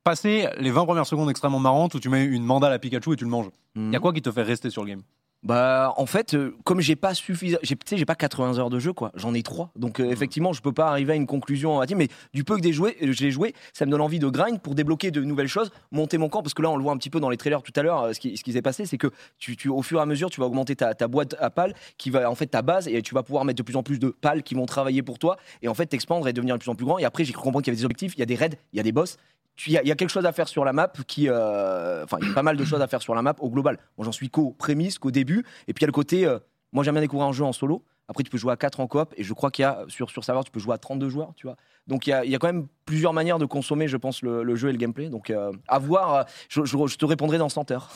passer 0.04 0.50
les 0.58 0.72
20 0.72 0.84
premières 0.84 1.06
secondes 1.08 1.30
extrêmement 1.30 1.60
marrantes 1.60 1.94
où 1.96 2.00
tu 2.02 2.10
mets 2.10 2.26
une 2.26 2.44
mandale 2.44 2.74
à 2.74 2.80
Pikachu 2.80 3.14
et 3.14 3.16
tu 3.16 3.24
le 3.24 3.30
manges. 3.30 3.50
Mhm. 3.76 3.94
Y 3.94 3.96
a 3.96 4.00
quoi 4.00 4.12
qui 4.12 4.22
te 4.22 4.30
fait 4.32 4.44
rester 4.44 4.70
sur 4.70 4.84
le 4.84 4.90
game? 4.90 5.02
Bah, 5.44 5.94
en 5.98 6.06
fait, 6.06 6.36
euh, 6.36 6.56
comme 6.64 6.80
j'ai 6.80 6.96
pas 6.96 7.14
suffisamment, 7.14 7.60
j'ai, 7.64 7.76
tu 7.76 7.82
sais, 7.86 7.98
j'ai 7.98 8.06
pas 8.06 8.16
80 8.16 8.60
heures 8.60 8.70
de 8.70 8.80
jeu, 8.80 8.94
quoi. 8.94 9.12
J'en 9.16 9.34
ai 9.34 9.44
3. 9.44 9.72
Donc, 9.76 10.00
euh, 10.00 10.10
effectivement, 10.10 10.54
je 10.54 10.62
peux 10.62 10.72
pas 10.72 10.88
arriver 10.88 11.14
à 11.14 11.16
une 11.18 11.28
conclusion 11.28 11.82
à 11.82 11.86
dire, 11.86 11.98
mais 11.98 12.08
du 12.34 12.46
peu 12.46 12.58
que 12.58 12.66
euh, 12.66 13.12
j'ai 13.12 13.32
joué, 13.32 13.54
ça 13.74 13.86
me 13.86 13.92
donne 13.92 14.00
envie 14.00 14.20
de 14.20 14.28
grind 14.30 14.62
pour 14.62 14.74
débloquer 14.74 15.12
de 15.12 15.22
nouvelles 15.22 15.50
choses, 15.50 15.72
monter 15.92 16.18
mon 16.18 16.30
camp, 16.30 16.44
parce 16.44 16.54
que 16.54 16.62
là, 16.62 16.70
on 16.70 16.78
le 16.78 16.84
voit 16.84 16.94
un 16.94 16.98
petit 16.98 17.10
peu 17.10 17.20
dans 17.20 17.30
les 17.30 17.36
trailers 17.36 17.62
tout 17.62 17.74
à 17.76 17.84
l'heure, 17.84 18.04
euh, 18.04 18.14
ce 18.14 18.22
qui, 18.22 18.38
ce 18.38 18.44
qui 18.44 18.54
s'est 18.54 18.62
passé, 18.62 18.86
c'est 18.86 18.98
que 18.98 19.08
tu, 19.38 19.58
tu, 19.58 19.68
au 19.68 19.82
fur 19.82 20.00
et 20.00 20.02
à 20.02 20.06
mesure, 20.06 20.30
tu 20.30 20.40
vas 20.40 20.46
augmenter 20.46 20.78
ta, 20.78 20.94
ta 20.94 21.10
boîte 21.10 21.36
à 21.40 21.50
pales, 21.50 21.74
qui 21.98 22.10
va, 22.10 22.32
en 22.32 22.36
fait, 22.36 22.48
ta 22.48 22.62
base, 22.62 22.88
et 22.88 23.02
tu 23.02 23.14
vas 23.14 23.24
pouvoir 23.24 23.44
mettre 23.44 23.58
de 23.58 23.64
plus 23.64 23.76
en 23.76 23.84
plus 23.84 24.00
de 24.00 24.10
pales 24.10 24.44
qui 24.44 24.56
vont 24.56 24.66
travailler 24.66 25.04
pour 25.04 25.20
toi, 25.20 25.36
et 25.62 25.68
en 25.68 25.74
fait, 25.74 25.88
t'expandre 25.88 26.26
et 26.30 26.32
devenir 26.32 26.56
de 26.56 26.60
plus 26.62 26.72
en 26.72 26.76
plus 26.76 26.86
grand. 26.86 27.00
Et 27.00 27.06
après, 27.06 27.26
j'ai 27.26 27.34
comprendre 27.34 27.64
qu'il 27.64 27.74
y 27.74 27.76
avait 27.76 27.82
des 27.82 27.86
objectifs, 27.86 28.14
il 28.16 28.20
y 28.20 28.24
a 28.24 28.28
des 28.28 28.36
raids, 28.36 28.58
il 28.72 28.78
y 28.78 28.80
a 28.80 28.84
des 28.84 28.94
boss. 28.94 29.18
Tu- 29.56 29.70
Il 29.70 29.74
y, 29.74 29.78
a- 29.78 29.82
il 29.84 29.88
y 29.88 29.92
a 29.92 29.96
quelque 29.96 30.10
chose 30.10 30.26
à 30.26 30.32
faire 30.32 30.48
sur 30.48 30.66
la 30.66 30.74
map 30.74 30.92
qui. 31.08 31.30
euh, 31.30 32.04
Enfin, 32.04 32.18
il 32.22 32.28
y 32.28 32.32
a 32.32 32.34
pas 32.34 32.44
mal 32.44 32.58
de 32.58 32.66
choses 32.66 32.82
à 32.82 32.88
faire 32.88 33.02
sur 33.02 33.14
la 33.16 33.22
map 33.22 33.36
au 33.40 33.50
global. 33.50 33.78
Moi, 33.98 34.06
j'en 34.06 34.12
suis 34.12 34.30
qu'aux 34.30 34.52
prémices, 34.52 34.98
qu'au 35.00 35.12
début. 35.12 35.46
Et 35.68 35.74
puis, 35.74 35.82
il 35.82 35.84
y 35.84 35.86
a 35.86 35.88
le 35.88 35.92
côté. 35.94 36.26
euh, 36.26 36.40
moi, 36.72 36.84
j'aime 36.84 36.96
bien 36.96 37.02
découvrir 37.02 37.28
un 37.28 37.34
jeu 37.34 37.44
en 37.44 37.54
solo. 37.54 37.84
Après, 38.08 38.24
tu 38.24 38.30
peux 38.30 38.38
jouer 38.38 38.52
à 38.52 38.58
4 38.58 38.80
en 38.80 38.88
coop. 38.88 39.14
Et 39.16 39.24
je 39.24 39.34
crois 39.34 39.50
qu'il 39.52 39.64
y 39.64 39.66
a, 39.66 39.86
sur, 39.88 40.10
sur 40.10 40.24
serveur, 40.24 40.44
tu 40.44 40.52
peux 40.52 40.60
jouer 40.60 40.74
à 40.74 40.78
32 40.78 41.08
joueurs, 41.10 41.34
tu 41.36 41.48
vois. 41.48 41.56
Donc, 41.88 42.08
il 42.08 42.12
y 42.12 42.14
a, 42.14 42.24
il 42.24 42.32
y 42.32 42.36
a 42.36 42.40
quand 42.40 42.48
même 42.48 42.68
plusieurs 42.86 43.14
manières 43.14 43.40
de 43.40 43.46
consommer, 43.46 43.88
je 43.88 43.96
pense, 43.98 44.22
le, 44.22 44.44
le 44.44 44.56
jeu 44.56 44.70
et 44.70 44.72
le 44.72 44.78
gameplay. 44.78 45.10
Donc, 45.10 45.30
euh, 45.30 45.52
à 45.68 45.80
voir. 45.80 46.14
euh, 46.16 46.24
Je, 46.50 46.64
je- 46.66 46.88
je 46.88 46.98
te 46.98 47.06
répondrai 47.06 47.38
dans 47.38 47.50
100 47.50 47.72
heures. 47.72 47.90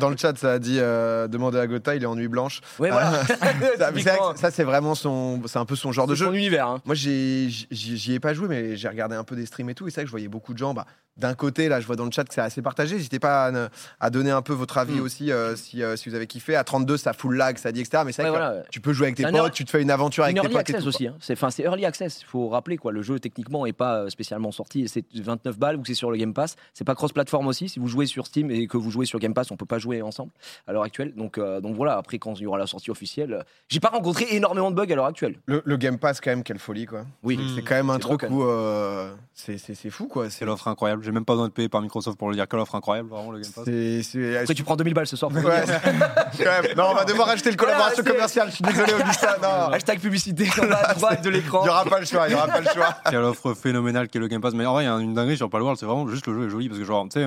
Dans 0.00 0.10
le 0.10 0.16
chat, 0.16 0.36
ça 0.38 0.52
a 0.52 0.58
dit 0.58 0.78
euh, 0.80 1.28
demander 1.28 1.58
à 1.58 1.66
Gotha, 1.66 1.94
il 1.96 2.02
est 2.02 2.06
en 2.06 2.14
nuit 2.16 2.28
blanche. 2.28 2.60
Ouais, 2.78 2.90
voilà. 2.90 3.24
Ça, 3.78 3.90
c'est 3.94 4.02
que 4.04 4.38
ça, 4.38 4.50
c'est 4.50 4.64
vraiment 4.64 4.94
son. 4.94 5.40
C'est 5.46 5.58
un 5.58 5.64
peu 5.64 5.76
son 5.76 5.92
genre 5.92 6.06
de 6.06 6.14
c'est 6.14 6.20
jeu. 6.20 6.26
son 6.26 6.32
univers. 6.34 6.66
hein. 6.68 6.80
Moi, 6.84 6.94
j'y 6.94 8.12
ai 8.12 8.20
pas 8.20 8.34
joué, 8.34 8.48
mais 8.48 8.76
j'ai 8.76 8.88
regardé 8.88 9.14
un 9.16 9.24
peu 9.24 9.36
des 9.36 9.46
streams 9.46 9.70
et 9.70 9.74
tout. 9.74 9.86
Et 9.86 9.90
c'est 9.90 9.96
vrai 9.96 10.04
que 10.04 10.08
je 10.08 10.12
voyais 10.12 10.28
beaucoup 10.28 10.52
de 10.52 10.58
gens. 10.58 10.74
Bah, 10.74 10.86
D'un 11.16 11.34
côté, 11.34 11.68
là, 11.68 11.80
je 11.80 11.86
vois 11.86 11.96
dans 11.96 12.04
le 12.04 12.10
chat 12.10 12.24
que 12.24 12.34
c'est 12.34 12.40
assez 12.40 12.62
partagé. 12.62 12.96
N'hésitez 12.96 13.18
pas 13.18 13.46
à, 13.48 13.68
à 14.00 14.10
donner 14.10 14.30
un 14.30 14.42
peu 14.42 14.52
votre 14.52 14.78
avis 14.78 14.94
Mm. 14.94 15.00
aussi 15.02 15.32
euh, 15.32 15.56
si, 15.56 15.82
euh, 15.82 15.96
si 15.96 16.08
vous 16.08 16.14
avez 16.14 16.26
kiffé. 16.26 16.54
À 16.56 16.64
32, 16.64 16.96
ça 16.96 17.12
full 17.12 17.36
lag, 17.36 17.56
ça 17.58 17.72
dit, 17.72 17.80
etc. 17.80 18.02
Mais 18.06 18.12
c'est 18.12 18.22
Ouais, 18.22 18.30
vrai 18.30 18.38
que 18.38 18.44
voilà. 18.44 18.62
tu 18.70 18.80
peux 18.80 18.92
jouer 18.92 19.06
avec 19.06 19.16
tes 19.16 19.24
potes, 19.24 19.34
early- 19.34 19.50
tu 19.52 19.64
te 19.64 19.70
fais 19.70 19.82
une 19.82 19.90
aventure 19.90 20.24
avec 20.24 20.36
Une 20.36 20.42
tes 20.42 20.46
early 20.48 20.56
potes. 20.58 20.70
et 20.70 20.72
access 20.74 20.82
tout, 20.82 20.88
aussi. 20.88 21.06
hein. 21.08 21.14
C'est, 21.20 21.38
c'est 21.50 21.62
early 21.64 21.84
access. 21.84 22.20
Il 22.22 22.26
faut 22.26 22.48
rappeler 22.48 22.76
quoi. 22.76 22.92
Le 22.92 23.02
jeu 23.02 23.11
techniquement 23.18 23.66
est 23.66 23.72
pas 23.72 23.96
euh, 24.02 24.08
spécialement 24.10 24.52
sorti. 24.52 24.88
C'est 24.88 25.04
29 25.14 25.58
balles 25.58 25.76
ou 25.76 25.84
c'est 25.84 25.94
sur 25.94 26.10
le 26.10 26.16
Game 26.16 26.34
Pass. 26.34 26.56
C'est 26.74 26.84
pas 26.84 26.94
cross-platform 26.94 27.46
aussi. 27.46 27.68
Si 27.68 27.78
vous 27.78 27.88
jouez 27.88 28.06
sur 28.06 28.26
Steam 28.26 28.50
et 28.50 28.66
que 28.66 28.76
vous 28.76 28.90
jouez 28.90 29.06
sur 29.06 29.18
Game 29.18 29.34
Pass, 29.34 29.50
on 29.50 29.56
peut 29.56 29.66
pas 29.66 29.78
jouer 29.78 30.02
ensemble 30.02 30.30
à 30.66 30.72
l'heure 30.72 30.82
actuelle. 30.82 31.12
Donc, 31.14 31.38
euh, 31.38 31.60
donc 31.60 31.76
voilà. 31.76 31.96
Après, 31.96 32.18
quand 32.18 32.34
il 32.38 32.42
y 32.42 32.46
aura 32.46 32.58
la 32.58 32.66
sortie 32.66 32.90
officielle, 32.90 33.32
euh, 33.34 33.42
j'ai 33.68 33.80
pas 33.80 33.88
rencontré 33.88 34.26
énormément 34.30 34.70
de 34.70 34.76
bugs 34.76 34.90
à 34.90 34.94
l'heure 34.94 35.06
actuelle. 35.06 35.36
Le, 35.46 35.62
le 35.64 35.76
Game 35.76 35.98
Pass, 35.98 36.20
quand 36.20 36.30
même, 36.30 36.42
quelle 36.42 36.58
folie, 36.58 36.86
quoi. 36.86 37.04
Oui. 37.22 37.38
C'est 37.54 37.62
quand 37.62 37.74
même 37.74 37.90
un 37.90 37.98
truc 37.98 38.24
où 38.30 38.42
euh, 38.44 39.12
c'est 39.34 39.58
c'est- 39.58 39.74
c'est 39.74 39.90
fou, 39.90 40.06
quoi. 40.06 40.30
C'est 40.30 40.44
l'offre 40.44 40.68
incroyable. 40.68 41.02
J'ai 41.04 41.12
même 41.12 41.24
pas 41.24 41.32
besoin 41.34 41.48
de 41.48 41.52
payer 41.52 41.68
par 41.68 41.80
Microsoft 41.82 42.18
pour 42.18 42.28
le 42.30 42.34
dire. 42.36 42.46
Quelle 42.48 42.60
offre 42.60 42.74
incroyable, 42.74 43.08
vraiment, 43.08 43.30
le 43.32 43.40
Game 43.40 43.52
Pass. 43.52 43.64
c'est- 43.64 44.36
Après, 44.38 44.54
tu 44.54 44.62
prends 44.64 44.76
2000 44.76 44.94
balles 44.94 45.06
ce 45.06 45.16
soir. 45.16 45.30
pour 45.30 45.42
Ouais. 45.44 45.64
même. 46.38 46.76
Non, 46.76 46.84
on 46.90 46.94
va 46.94 47.04
devoir 47.04 47.28
acheter 47.28 47.50
le 47.50 47.56
collaboration 47.56 48.02
Voilà, 48.02 48.10
commerciale. 48.12 48.48
Je 48.50 48.54
suis 48.56 48.64
désolé, 48.64 48.92
Augustin. 48.94 49.34
Non, 49.42 49.72
Hashtag 49.72 50.00
publicité 50.00 50.48
en 50.62 50.66
bas 50.66 50.76
à 50.88 50.94
droite 50.94 51.22
de 51.24 51.30
l'écran. 51.30 51.60
il 51.62 51.64
n'y 51.64 51.70
aura 51.70 51.84
pas 51.84 52.00
le 52.00 52.06
choix. 52.06 52.26
Il 52.26 52.30
n'y 52.30 52.34
aura 52.34 52.46
pas 52.48 52.60
le 52.60 52.66
choix. 52.68 52.94
Quelle 53.10 53.22
offre 53.22 53.54
phénoménale 53.54 54.08
qu'est 54.08 54.18
le 54.18 54.28
Game 54.28 54.40
Pass. 54.40 54.54
Mais 54.54 54.66
en 54.66 54.72
vrai, 54.74 54.84
il 54.84 54.86
y 54.86 54.90
a 54.90 54.96
une 54.98 55.14
dinguerie 55.14 55.36
sur 55.36 55.50
Palworld, 55.50 55.78
c'est 55.78 55.86
vraiment 55.86 56.06
juste 56.08 56.26
le 56.26 56.34
jeu 56.34 56.46
est 56.46 56.50
joli 56.50 56.68
parce 56.68 56.78
que, 56.78 56.84
genre, 56.84 57.04
tu 57.08 57.20
sais. 57.20 57.26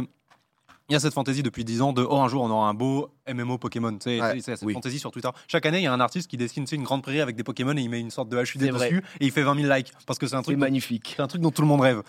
Il 0.87 0.93
y 0.93 0.95
a 0.95 0.99
cette 0.99 1.15
fantaisie 1.15 1.41
depuis 1.41 1.65
10 1.65 1.81
ans 1.81 1.93
de 1.93 2.05
oh 2.07 2.17
un 2.17 2.27
jour 2.27 2.43
on 2.43 2.49
aura 2.51 2.69
un 2.69 2.75
beau 2.75 3.09
MMO 3.27 3.57
Pokémon. 3.57 3.91
Tu 3.93 4.01
sais, 4.01 4.21
Ouais. 4.21 4.39
cette 4.39 4.61
Oui. 4.61 4.73
fantaisie 4.73 4.99
sur 4.99 5.09
Twitter. 5.09 5.29
Chaque 5.47 5.65
année 5.65 5.79
il 5.79 5.83
y 5.83 5.87
a 5.87 5.93
un 5.93 5.99
artiste 5.99 6.29
qui 6.29 6.37
dessine 6.37 6.65
une 6.71 6.83
grande 6.83 7.01
prairie 7.01 7.21
avec 7.21 7.35
des 7.35 7.43
Pokémon 7.43 7.75
et 7.75 7.81
il 7.81 7.89
met 7.89 7.99
une 7.99 8.11
sorte 8.11 8.29
de 8.29 8.37
HUD 8.37 8.61
vrai. 8.71 8.89
dessus 8.91 9.03
et 9.19 9.25
il 9.25 9.31
fait 9.31 9.41
20 9.41 9.59
000 9.61 9.73
likes 9.73 9.91
parce 10.05 10.19
que 10.19 10.27
c'est 10.27 10.35
un 10.35 10.39
C'est 10.41 10.51
truc 10.51 10.57
magnifique. 10.57 11.13
c'est 11.17 11.23
un 11.23 11.27
truc 11.27 11.41
dont 11.41 11.49
tout 11.49 11.63
le 11.63 11.67
monde 11.67 11.81
rêve. 11.81 12.03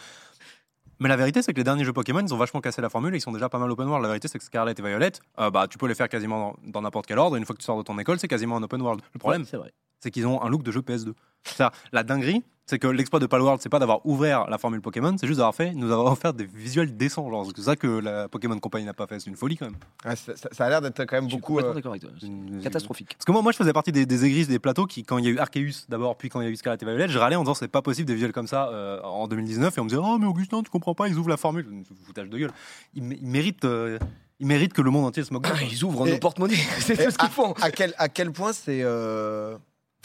Mais 0.99 1.09
la 1.09 1.17
vérité, 1.17 1.41
c'est 1.41 1.53
que 1.55 1.59
les 1.59 1.65
derniers 1.65 1.85
jeux 1.85 1.95
Pokémon, 1.95 2.21
ils 2.21 2.35
ont 2.35 2.37
vachement 2.37 2.61
cassé 2.61 2.83
la 2.83 2.91
formule 2.91 3.15
et 3.15 3.19
ils 3.19 3.21
sont 3.23 3.33
déjà 3.33 3.49
pas 3.49 3.59
mal 3.59 3.71
open 3.71 3.87
world. 3.87 4.03
La 4.03 4.09
vérité, 4.09 4.29
c'est 4.29 4.39
que 4.39 4.45
Scarlet 4.45 4.75
et 4.77 4.83
Violet, 4.83 5.13
euh, 5.39 5.51
bah, 5.51 5.67
tu 5.69 5.77
peux 5.79 5.87
les 5.89 5.95
faire 5.95 6.09
quasiment 6.11 6.57
dans, 6.63 6.81
n'importe 6.83 7.07
quel 7.07 7.19
ordre. 7.19 7.37
Une 7.37 7.45
fois 7.47 7.55
que 7.55 7.61
tu 7.61 7.67
sors 7.67 7.77
de 7.79 7.83
ton 7.83 7.99
école, 7.99 8.19
c'est 8.19 8.29
quasiment 8.29 8.57
un 8.59 8.63
open 8.63 8.81
world. 8.83 9.01
Le 9.15 9.19
problème, 9.19 9.45
Ouais, 9.55 9.73
c'est 10.01 10.11
qu'ils 10.11 10.27
ont 10.27 10.43
un 10.43 10.49
look 10.51 10.63
de 10.63 10.71
jeu 10.73 10.81
PS2. 10.81 11.13
C'est-à-dire, 11.45 11.77
la 11.93 12.03
dinguerie, 12.03 12.45
c'est 12.67 12.79
que 12.81 12.89
l'exploit 12.89 13.21
de 13.21 13.27
Palworld, 13.27 13.61
c'est 13.63 13.69
pas 13.69 13.79
d'avoir 13.79 14.05
ouvert 14.05 14.49
la 14.51 14.59
formule 14.59 14.81
Pokémon, 14.81 15.15
c'est 15.19 15.27
juste 15.27 15.39
d'avoir 15.39 15.55
fait, 15.55 15.73
nous 15.73 15.91
avoir 15.93 16.13
offert 16.13 16.33
des 16.35 16.45
visuels 16.47 16.97
décents. 16.97 17.31
Genre, 17.31 17.47
c'est 17.55 17.63
ça 17.63 17.77
que 17.77 17.87
la 17.87 18.29
Pokémon 18.29 18.59
Company 18.59 18.85
n'a 18.85 18.93
pas 18.95 19.07
fait. 19.07 19.21
C'est 19.21 19.31
une 19.31 19.37
folie 19.37 19.57
quand 19.57 19.67
même. 19.67 19.77
Ouais, 20.05 20.17
ça, 20.17 20.65
a 20.65 20.69
l'air 20.69 20.81
d'être 20.83 21.05
quand 21.05 21.17
même 21.17 21.29
beaucoup. 21.29 21.59
euh, 21.61 21.75
Une- 22.23 22.61
catastrophique. 22.63 23.15
Parce 23.17 23.25
que 23.25 23.33
moi, 23.33 23.43
moi, 23.43 23.53
je 23.53 23.57
faisais 23.57 23.73
partie 23.73 23.93
des, 23.93 24.05
des 24.05 24.25
aigris 24.25 24.47
des 24.47 24.59
plateaux 24.59 24.87
qui, 24.87 25.05
quand 25.05 25.19
il 25.19 25.25
y 25.25 25.29
a 25.29 25.31
eu 25.31 25.39
Arceus 25.39 25.87
d'abord, 25.89 26.17
puis 26.17 26.29
quand 26.29 26.41
il 26.41 26.45
y 26.45 26.47
a 26.49 26.51
eu 26.51 26.57
Scarlet 26.57 26.79
et 26.81 26.85
Violet, 26.85 27.09
je 27.09 27.19
râlais 27.19 27.37
en 27.37 27.43
disant 27.43 27.55
c'est 27.55 27.69
pas 27.69 27.83
possible 27.83 28.07
des 28.09 28.15
visuels 28.15 28.33
comme 28.33 28.47
ça 28.49 28.69
euh, 28.71 29.01
en 29.03 29.29
2019 29.29 29.77
et 29.77 29.81
on 29.81 29.85
me 29.85 29.89
disait 29.89 30.01
oh 30.05 30.19
mais 30.19 30.27
Augustin 30.27 30.63
tu 30.63 30.71
comprends 30.71 30.95
pas 30.95 31.07
ils 31.09 31.17
ouvrent 31.17 31.29
la 31.31 31.37
formule 31.37 31.67
foutage 32.05 32.29
de 32.29 32.37
gueule 32.39 32.51
ils, 32.95 33.03
mé- 33.03 33.19
ils 33.23 33.29
méritent 33.29 33.65
euh, 33.65 33.99
ils 34.41 34.47
méritent 34.47 34.73
que 34.73 34.83
le 34.83 34.91
monde 34.91 35.05
entier 35.07 35.23
se 35.25 35.33
moque 35.33 35.47
quoi. 35.49 35.57
Ils 35.71 35.85
ouvrent 35.85 36.07
Et- 36.07 36.13
nos 36.13 36.19
porte-monnaies. 36.19 36.57
C'est 36.81 36.97
tout 36.97 37.11
ce 37.11 37.17
qu'ils 37.19 37.29
font. 37.31 37.53
à 37.63 37.71
quel, 37.71 37.95
à 37.97 38.09
quel 38.09 38.33
point 38.33 38.53
c'est. 38.53 38.81
euh, 38.83 39.57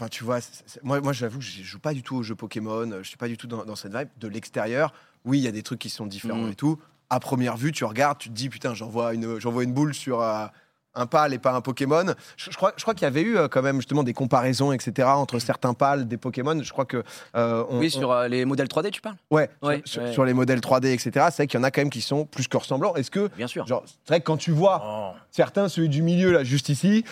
Enfin, 0.01 0.09
tu 0.09 0.23
vois, 0.23 0.41
c'est- 0.41 0.63
c'est- 0.65 0.83
moi, 0.83 0.99
moi 0.99 1.13
j'avoue, 1.13 1.41
je 1.41 1.61
joue 1.61 1.77
pas 1.77 1.93
du 1.93 2.01
tout 2.01 2.15
aux 2.15 2.23
jeux 2.23 2.33
Pokémon, 2.33 2.89
euh, 2.91 3.03
je 3.03 3.07
suis 3.07 3.17
pas 3.17 3.27
du 3.27 3.37
tout 3.37 3.45
dans, 3.45 3.65
dans 3.65 3.75
cette 3.75 3.95
vibe. 3.95 4.07
De 4.17 4.27
l'extérieur, 4.27 4.95
oui, 5.25 5.37
il 5.37 5.43
y 5.43 5.47
a 5.47 5.51
des 5.51 5.61
trucs 5.61 5.77
qui 5.77 5.91
sont 5.91 6.07
différents 6.07 6.39
Mhm. 6.45 6.51
et 6.53 6.55
tout. 6.55 6.79
À 7.11 7.19
première 7.19 7.55
vue, 7.55 7.71
tu 7.71 7.85
regardes, 7.85 8.17
tu 8.17 8.29
te 8.29 8.33
dis, 8.33 8.49
putain, 8.49 8.73
j'envoie 8.73 9.13
une, 9.13 9.37
j'envoie 9.39 9.63
une 9.63 9.73
boule 9.73 9.93
sur 9.93 10.19
euh, 10.19 10.47
un 10.95 11.05
pal 11.05 11.35
et 11.35 11.37
pas 11.37 11.51
un 11.53 11.61
Pokémon. 11.61 12.15
Je, 12.35 12.49
je 12.49 12.57
crois, 12.57 12.73
je 12.77 12.81
crois 12.81 12.95
qu'il 12.95 13.03
y 13.03 13.05
avait 13.05 13.21
eu 13.21 13.37
euh, 13.37 13.47
quand 13.47 13.61
même 13.61 13.75
justement 13.75 14.01
des 14.01 14.13
comparaisons, 14.15 14.71
etc., 14.71 15.07
entre 15.09 15.37
certains 15.37 15.75
pals 15.75 16.07
des 16.07 16.17
Pokémon. 16.17 16.59
Je 16.63 16.71
crois 16.71 16.85
que. 16.85 17.03
euh, 17.35 17.63
on- 17.69 17.77
Oui, 17.77 17.91
on- 17.95 17.99
sur 17.99 18.11
euh, 18.11 18.27
les 18.27 18.43
modèles 18.45 18.69
3D, 18.69 18.89
tu 18.89 19.01
parles? 19.01 19.17
Ouais, 19.29 19.51
Ouais, 19.61 19.83
sur, 19.85 20.01
ouais. 20.01 20.13
sur 20.13 20.25
les 20.25 20.33
modèles 20.33 20.61
3D, 20.61 20.91
etc., 20.93 21.11
c'est 21.29 21.35
vrai 21.43 21.47
qu'il 21.47 21.59
y 21.59 21.61
en 21.61 21.63
a 21.63 21.69
quand 21.69 21.81
même 21.81 21.91
qui 21.91 22.01
sont 22.01 22.25
plus 22.25 22.47
que 22.47 22.57
ressemblants. 22.57 22.95
Est-ce 22.95 23.11
que. 23.11 23.27
Bien 23.37 23.45
sûr. 23.47 23.67
Genre, 23.67 23.83
c'est 23.85 24.07
vrai 24.07 24.19
que 24.19 24.25
quand 24.25 24.37
tu 24.37 24.49
vois 24.51 25.13
certains, 25.29 25.69
celui 25.69 25.89
du 25.89 26.01
milieu, 26.01 26.31
là, 26.31 26.43
juste 26.43 26.69
ici, 26.69 27.05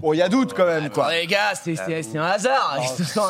bon, 0.00 0.12
il 0.12 0.16
y 0.16 0.22
a 0.22 0.28
doute 0.28 0.54
quand 0.54 0.66
même, 0.66 0.90
quoi. 0.90 1.06
Oh, 1.08 1.12
les 1.12 1.26
gars, 1.26 1.54
c'est 1.54 1.76
c'est- 1.76 2.02
c'est 2.02 2.18
un 2.18 2.24
hasard. 2.24 2.76
Oh, 2.78 2.82
Ils 2.82 2.88
se 2.88 3.04
sont- 3.04 3.28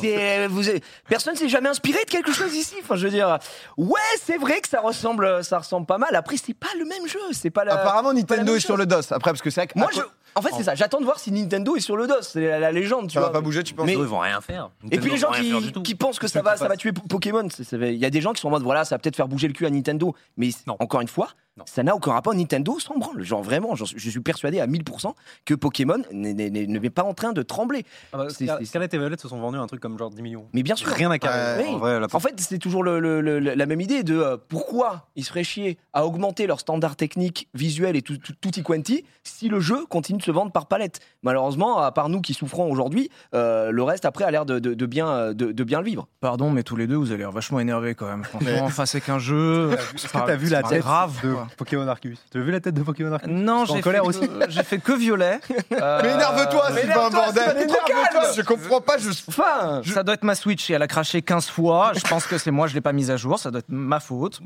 s'est- 0.00 0.46
vous 0.48 0.68
êtes- 0.68 0.82
Personne 1.08 1.36
s'est 1.36 1.48
jamais 1.48 1.68
inspiré 1.68 2.04
de 2.04 2.10
quelque 2.10 2.32
chose 2.32 2.54
ici. 2.54 2.74
Enfin, 2.82 2.96
je 2.96 3.04
veux 3.04 3.10
dire, 3.10 3.38
ouais, 3.76 4.00
c'est 4.22 4.36
vrai 4.38 4.60
que 4.60 4.68
ça 4.68 4.80
ressemble, 4.80 5.44
ça 5.44 5.58
ressemble 5.58 5.86
pas 5.86 5.98
mal. 5.98 6.14
Après, 6.14 6.36
c'est 6.36 6.54
pas 6.54 6.68
le 6.78 6.84
même 6.84 7.06
jeu. 7.06 7.18
C'est 7.32 7.50
pas 7.50 7.64
la. 7.64 7.74
Apparemment, 7.74 8.08
pas 8.10 8.14
la 8.14 8.20
Nintendo 8.20 8.44
même 8.52 8.56
est 8.56 8.60
sur 8.60 8.70
chose. 8.70 8.78
le 8.78 8.86
DOS. 8.86 9.12
Après, 9.12 9.30
parce 9.30 9.42
que 9.42 9.50
c'est 9.50 9.60
vrai 9.60 9.66
que. 9.68 9.78
Moi, 9.78 9.88
à 9.88 9.96
je. 9.96 10.00
co- 10.00 10.08
En 10.34 10.40
fait, 10.40 10.48
c'est 10.56 10.62
ça. 10.62 10.74
J'attends 10.74 10.98
de 11.00 11.04
voir 11.04 11.18
si 11.18 11.30
Nintendo 11.30 11.76
est 11.76 11.80
sur 11.80 11.94
le 11.94 12.06
DOS. 12.06 12.22
C'est 12.22 12.40
la, 12.48 12.58
la 12.58 12.72
légende, 12.72 13.08
tu 13.08 13.14
Ça 13.14 13.20
va 13.20 13.26
vois. 13.26 13.32
pas 13.34 13.40
bouger, 13.42 13.62
tu 13.62 13.74
penses 13.74 13.84
Mais- 13.84 13.92
ils 13.92 13.98
vont 13.98 14.18
rien 14.20 14.40
faire 14.40 14.70
Et 14.90 14.98
puis 14.98 15.10
les 15.10 15.18
gens 15.18 15.30
qui, 15.30 15.72
qui 15.82 15.94
pensent 15.94 16.18
que 16.18 16.26
ça 16.26 16.40
va, 16.40 16.56
ça 16.56 16.68
va 16.68 16.76
tuer 16.78 16.92
Po- 16.92 17.02
Pokémon. 17.06 17.46
c'est- 17.54 17.64
c'est- 17.64 17.76
Il 17.76 17.98
y 17.98 18.06
a 18.06 18.10
des 18.10 18.22
gens 18.22 18.32
qui 18.32 18.40
sont 18.40 18.48
en 18.48 18.52
mode 18.52 18.62
voilà, 18.62 18.86
ça 18.86 18.94
va 18.94 18.98
peut-être 18.98 19.16
faire 19.16 19.28
bouger 19.28 19.46
le 19.46 19.52
cul 19.52 19.66
à 19.66 19.70
Nintendo. 19.70 20.14
Mais 20.38 20.48
Non. 20.66 20.76
encore 20.80 21.02
une 21.02 21.08
fois, 21.08 21.28
Non. 21.58 21.64
Ça 21.66 21.82
n'a 21.82 21.94
aucun 21.94 22.12
rapport. 22.12 22.34
Nintendo 22.34 22.78
s'en 22.80 22.96
branle. 22.98 23.22
Genre 23.22 23.42
vraiment, 23.42 23.74
je 23.74 23.84
suis 23.84 24.20
persuadé 24.20 24.58
à 24.58 24.66
1000% 24.66 25.14
que 25.44 25.52
Pokémon 25.54 25.98
n'est- 26.10 26.32
n'est 26.50 26.90
pas 26.90 27.02
en 27.02 27.12
train 27.12 27.32
de 27.32 27.42
trembler. 27.42 27.84
Ah 28.14 28.16
bah, 28.18 28.28
Scarlet 28.64 28.88
et 28.90 28.98
Violet 28.98 29.16
se 29.18 29.28
sont 29.28 29.38
vendus 29.38 29.58
un 29.58 29.66
truc 29.66 29.80
comme 29.80 29.98
genre 29.98 30.08
10 30.10 30.22
millions. 30.22 30.46
Mais 30.54 30.62
bien 30.62 30.76
sûr. 30.76 30.88
Rien 30.88 31.10
à 31.10 31.18
carrer. 31.18 31.62
Ouais. 31.64 31.68
En 31.68 31.76
vrai, 31.78 32.00
la 32.00 32.06
En 32.10 32.20
fait, 32.20 32.34
c'est 32.40 32.58
toujours 32.58 32.82
le- 32.82 33.00
le- 33.00 33.20
le- 33.20 33.38
la 33.38 33.66
même 33.66 33.82
idée 33.82 34.02
de 34.02 34.16
euh, 34.18 34.36
pourquoi 34.48 35.08
ils 35.14 35.24
se 35.24 35.28
feraient 35.28 35.44
chier 35.44 35.76
à 35.92 36.06
augmenter 36.06 36.46
leurs 36.46 36.60
standards 36.60 36.96
techniques, 36.96 37.48
visuels 37.52 37.96
et 37.96 38.02
tout, 38.02 38.16
tout, 38.16 38.32
tutti 38.40 38.62
quanti 38.62 39.04
si 39.22 39.48
le 39.48 39.60
jeu 39.60 39.84
continue 39.86 40.18
de 40.18 40.24
se 40.24 40.30
vendre 40.30 40.52
par 40.52 40.66
palette. 40.66 41.00
Malheureusement, 41.22 41.78
à 41.78 41.92
part 41.92 42.08
nous 42.08 42.20
qui 42.22 42.32
souffrons 42.34 42.70
aujourd'hui, 42.70 43.10
euh, 43.34 43.70
le 43.70 43.82
reste 43.82 44.04
après 44.06 44.24
a 44.24 44.30
l'air 44.30 44.46
de, 44.46 44.58
de- 44.58 44.72
de 44.74 44.86
bien, 44.86 45.08
euh, 45.08 45.34
de, 45.34 45.52
de 45.52 45.64
bien 45.64 45.80
le 45.80 45.84
vivre. 45.86 46.08
Pardon, 46.20 46.50
mais 46.50 46.62
tous 46.62 46.76
les 46.76 46.86
deux, 46.86 46.96
vous 46.96 47.10
avez 47.10 47.18
l'air 47.18 47.30
vachement 47.30 47.60
énervés 47.60 47.94
quand 47.94 48.06
même. 48.06 48.24
Franchement, 48.24 48.50
enfin, 48.62 48.86
c'est 48.86 49.00
qu'un 49.02 49.18
jeu. 49.18 49.72
Est-ce 49.94 50.06
que 50.08 50.12
t'as 50.12 50.34
vu 50.36 50.48
la 50.48 50.62
tête 50.62 50.80
grave 50.80 51.20
de 51.22 51.34
quoi. 51.46 51.56
Pokémon 51.56 51.86
Arceus 51.88 52.14
Tu 52.30 52.38
as 52.38 52.40
vu 52.42 52.50
la 52.50 52.60
tête 52.60 52.74
de 52.74 52.82
Pokémon 52.82 53.12
Arceus? 53.12 53.28
Non, 53.28 53.64
j'ai 53.64 53.80
colère 53.80 54.02
fait, 54.02 54.08
aussi. 54.08 54.20
que- 54.20 54.50
j'ai 54.50 54.62
fait 54.62 54.78
que 54.78 54.92
violet. 54.92 55.38
Euh, 55.72 56.00
Mais 56.02 56.12
énerve-toi, 56.12 56.70
mais 56.74 56.80
Sylvain, 56.82 56.94
énerve-toi, 57.08 57.24
bordel 57.24 57.56
Énerve-toi. 57.62 58.32
Je 58.36 58.42
comprends 58.42 58.80
pas, 58.80 58.98
je... 58.98 59.08
Enfin, 59.28 59.80
Ça 59.84 60.02
doit 60.02 60.14
être 60.14 60.22
ma 60.24 60.34
Switch 60.34 60.68
et 60.70 60.74
elle 60.74 60.82
a 60.82 60.86
craché 60.86 61.22
15 61.22 61.48
fois. 61.48 61.92
Je 61.94 62.00
pense 62.06 62.26
que 62.26 62.38
c'est 62.38 62.50
moi, 62.50 62.66
je 62.66 62.74
l'ai 62.74 62.80
pas 62.80 62.92
mise 62.92 63.10
à 63.10 63.16
jour. 63.16 63.38
Ça 63.38 63.50
doit 63.50 63.60
être 63.60 63.68
ma 63.70 64.00
faute. 64.00 64.40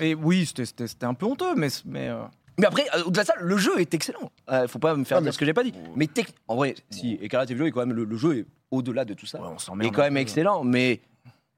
Et 0.00 0.14
oui, 0.14 0.46
c'était- 0.54 0.84
un 1.04 1.14
peu 1.14 1.26
honteux, 1.26 1.54
mais. 1.56 1.68
mais 1.84 2.08
euh, 2.08 2.22
Mais 2.58 2.66
après, 2.66 2.84
euh, 2.94 3.02
au-delà 3.06 3.22
de 3.22 3.26
ça, 3.28 3.34
le 3.40 3.56
jeu 3.56 3.80
est 3.80 3.92
excellent. 3.94 4.30
Euh, 4.50 4.66
faut 4.68 4.78
pas 4.78 4.94
me 4.94 5.04
faire 5.04 5.18
Ah, 5.18 5.20
dire 5.22 5.32
ce 5.32 5.38
que 5.38 5.44
j'ai 5.46 5.54
pas 5.54 5.64
dit. 5.64 5.72
Mais 5.96 6.08
en 6.48 6.56
vrai, 6.56 6.74
si 6.90 7.18
Écarlate 7.20 7.50
et 7.50 7.54
Violet, 7.54 7.70
quand 7.70 7.80
même, 7.80 7.92
le, 7.96 8.04
le 8.04 8.16
jeu 8.16 8.38
est 8.38 8.46
au-delà 8.70 9.04
de 9.04 9.14
tout 9.14 9.26
ça. 9.26 9.38
ouais, 9.40 9.46
on 9.48 9.54
il 9.56 9.60
s'emmerde 9.60 9.92
est 9.92 9.94
quand 9.94 10.02
un 10.02 10.06
même 10.06 10.16
excellent, 10.18 10.64
mais 10.64 11.00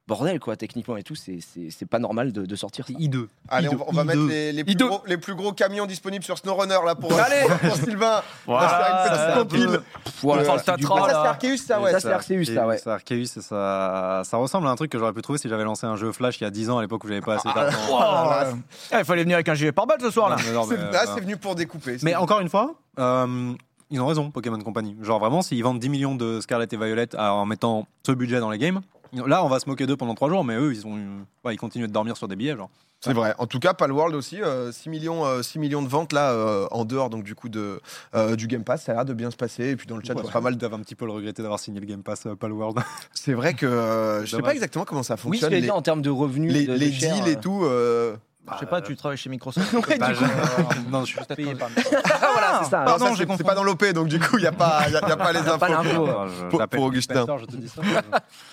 bordel, 0.08 0.40
quoi, 0.40 0.56
techniquement 0.56 0.96
et 0.96 1.02
tout, 1.04 1.14
c'est- 1.14 1.38
c'est 1.40 1.68
c'est 1.70 1.86
pas 1.86 1.98
normal 1.98 2.32
de, 2.32 2.46
de 2.46 2.56
sortir 2.56 2.86
ça. 2.86 2.92
C'est 2.96 3.00
hideux. 3.02 3.28
Allez, 3.48 3.68
on 3.68 3.76
va, 3.76 3.84
on 3.88 3.92
va 3.92 4.02
I2. 4.02 4.06
mettre 4.06 4.26
les, 4.28 4.52
les 4.52 4.64
plus 4.64 4.74
I2. 4.74 4.86
gros, 4.88 5.02
les 5.06 5.18
plus 5.18 5.34
gros 5.34 5.52
camions 5.52 5.84
disponibles 5.86 6.24
sur 6.24 6.36
SnowRunner 6.38 6.78
là 6.84 6.94
pour, 6.94 7.12
Allez 7.12 7.46
pour 7.68 7.76
Sylvain. 7.76 8.22
Voilà, 8.46 8.66
On 8.66 8.70
va 8.70 8.84
faire 8.84 8.88
une 8.88 9.10
petite 9.10 9.38
compile. 9.68 9.80
Voilà, 10.22 10.42
Euh, 10.42 10.44
ça 10.46 10.74
c'est 10.74 10.82
là. 10.82 11.28
Arceus 11.28 11.56
ça 11.58 11.80
ouais. 11.80 11.92
Ça, 11.92 12.00
c'est 12.00 12.10
Arceus, 12.10 12.44
ça, 12.46 12.66
ouais. 12.66 12.78
C'est 12.78 12.90
Arceus 12.90 13.26
ça, 13.42 14.22
ça 14.24 14.36
ressemble 14.38 14.66
à 14.66 14.70
un 14.70 14.76
truc 14.76 14.90
que 14.90 14.98
j'aurais 14.98 15.12
pu 15.12 15.22
trouver 15.22 15.38
si 15.38 15.48
j'avais 15.48 15.64
lancé 15.64 15.86
un 15.86 15.96
jeu 15.96 16.10
Flash 16.12 16.40
il 16.40 16.44
y 16.44 16.46
a 16.46 16.50
10 16.50 16.70
ans 16.70 16.78
à 16.78 16.82
l'époque 16.82 17.04
où 17.04 17.08
j'avais 17.08 17.20
pas 17.20 17.34
assez 17.34 17.48
d'argent. 17.54 17.78
Oh, 17.90 17.98
là. 18.00 18.48
Ah, 18.92 18.98
il 19.00 19.04
fallait 19.04 19.22
venir 19.22 19.36
avec 19.36 19.48
un 19.48 19.54
gilet 19.54 19.72
pare-balles 19.72 20.00
ce 20.00 20.10
soir 20.10 20.30
là. 20.30 20.36
Non, 20.46 20.52
non, 20.62 20.66
mais, 20.66 20.76
C'est- 20.76 20.82
euh, 20.82 20.90
Là 20.92 21.04
c'est 21.14 21.20
venu 21.20 21.36
pour 21.36 21.54
découper. 21.54 21.98
Mais 22.02 22.14
encore 22.16 22.40
une 22.40 22.48
fois, 22.48 22.74
euh, 22.98 23.52
ils 23.90 24.00
ont 24.00 24.06
raison, 24.06 24.30
Pokémon 24.30 24.58
Company. 24.58 24.96
Genre 25.02 25.18
vraiment, 25.18 25.42
s'ils 25.42 25.62
vendent 25.62 25.78
10 25.80 25.88
millions 25.88 26.14
de 26.14 26.40
Scarlet 26.40 26.66
et 26.70 26.76
Violet 26.76 27.14
à- 27.16 27.32
en 27.34 27.44
mettant 27.46 27.86
ce 28.06 28.12
budget 28.12 28.40
dans 28.40 28.50
les 28.50 28.58
games, 28.58 28.80
là 29.12 29.44
on 29.44 29.48
va 29.48 29.60
se 29.60 29.68
moquer 29.68 29.86
d'eux 29.86 29.96
pendant 29.96 30.14
3 30.14 30.28
jours, 30.28 30.44
mais 30.44 30.56
eux 30.56 30.72
ils, 30.72 30.86
ont, 30.86 30.96
ouais, 31.44 31.54
ils 31.54 31.58
continuent 31.58 31.86
de 31.86 31.92
dormir 31.92 32.16
sur 32.16 32.28
des 32.28 32.36
billets. 32.36 32.56
Genre. 32.56 32.70
C'est 33.00 33.12
vrai. 33.12 33.32
En 33.38 33.46
tout 33.46 33.60
cas, 33.60 33.74
Palworld 33.74 34.12
aussi, 34.16 34.42
euh, 34.42 34.72
6, 34.72 34.88
millions, 34.88 35.24
euh, 35.24 35.40
6 35.42 35.60
millions 35.60 35.82
de 35.82 35.88
ventes 35.88 36.12
là, 36.12 36.32
euh, 36.32 36.66
en 36.72 36.84
dehors 36.84 37.10
donc 37.10 37.22
du 37.22 37.36
coup 37.36 37.48
de, 37.48 37.80
euh, 38.16 38.34
du 38.34 38.48
Game 38.48 38.64
Pass, 38.64 38.82
ça 38.84 38.92
a 38.92 38.94
l'air 38.96 39.04
de 39.04 39.14
bien 39.14 39.30
se 39.30 39.36
passer. 39.36 39.68
Et 39.68 39.76
puis 39.76 39.86
dans 39.86 39.96
le 39.96 40.02
chat, 40.04 40.14
Ouais, 40.16 40.32
pas 40.32 40.40
mal. 40.40 40.56
Doivent 40.56 40.74
un 40.74 40.80
petit 40.80 40.96
peu 40.96 41.06
le 41.06 41.12
regretter 41.12 41.42
d'avoir 41.42 41.60
signé 41.60 41.78
le 41.78 41.86
Game 41.86 42.02
Pass 42.02 42.26
euh, 42.26 42.34
Palworld. 42.34 42.78
C'est 43.14 43.34
vrai 43.34 43.54
que 43.54 43.66
euh, 43.66 44.22
je 44.22 44.26
sais 44.26 44.32
Dommage. 44.32 44.46
pas 44.46 44.54
exactement 44.54 44.84
comment 44.84 45.04
ça 45.04 45.14
Oui, 45.14 45.18
ce 45.18 45.22
fonctionne. 45.44 45.50
que 45.50 45.54
les 45.54 45.70
en 45.70 45.80
termes 45.80 46.02
de 46.02 46.10
revenus, 46.10 46.52
les, 46.52 46.66
de, 46.66 46.76
deals 46.76 47.28
et 47.28 47.36
euh, 47.36 47.40
tout. 47.40 48.18
Euh, 48.50 48.54
Je 48.54 48.58
sais 48.60 48.66
pas, 48.66 48.80
tu 48.80 48.96
travailles 48.96 49.16
chez 49.18 49.28
Microsoft. 49.30 49.72
Bah, 49.98 50.12
je- 50.12 50.90
non, 50.90 51.04
je 51.04 51.14
suis 51.16 51.24
Payé 51.36 51.54
par- 51.54 51.68
Ah, 52.04 52.28
voilà, 52.32 52.60
c'est 52.64 52.70
ça. 52.70 52.78
non, 52.80 52.84
Pardon, 52.86 53.06
ça, 53.06 53.14
j'ai 53.14 53.26
c'est- 53.36 53.44
pas 53.44 53.54
dans 53.54 53.64
l'OP, 53.64 53.84
donc 53.92 54.08
du 54.08 54.18
coup, 54.18 54.38
il 54.38 54.42
n'y 54.42 54.46
a, 54.46 54.52
pas- 54.52 54.88
y 54.90 54.96
a, 54.96 55.08
y 55.08 55.12
a 55.12 55.16
pas 55.16 55.32
les 55.32 55.40
infos. 55.40 56.08
Pour- 56.50 56.82
Augustin. 56.82 57.22
Spencer, 57.24 57.38
je 57.38 57.44
te 57.46 57.56
dis 57.56 57.68
ça. 57.68 57.82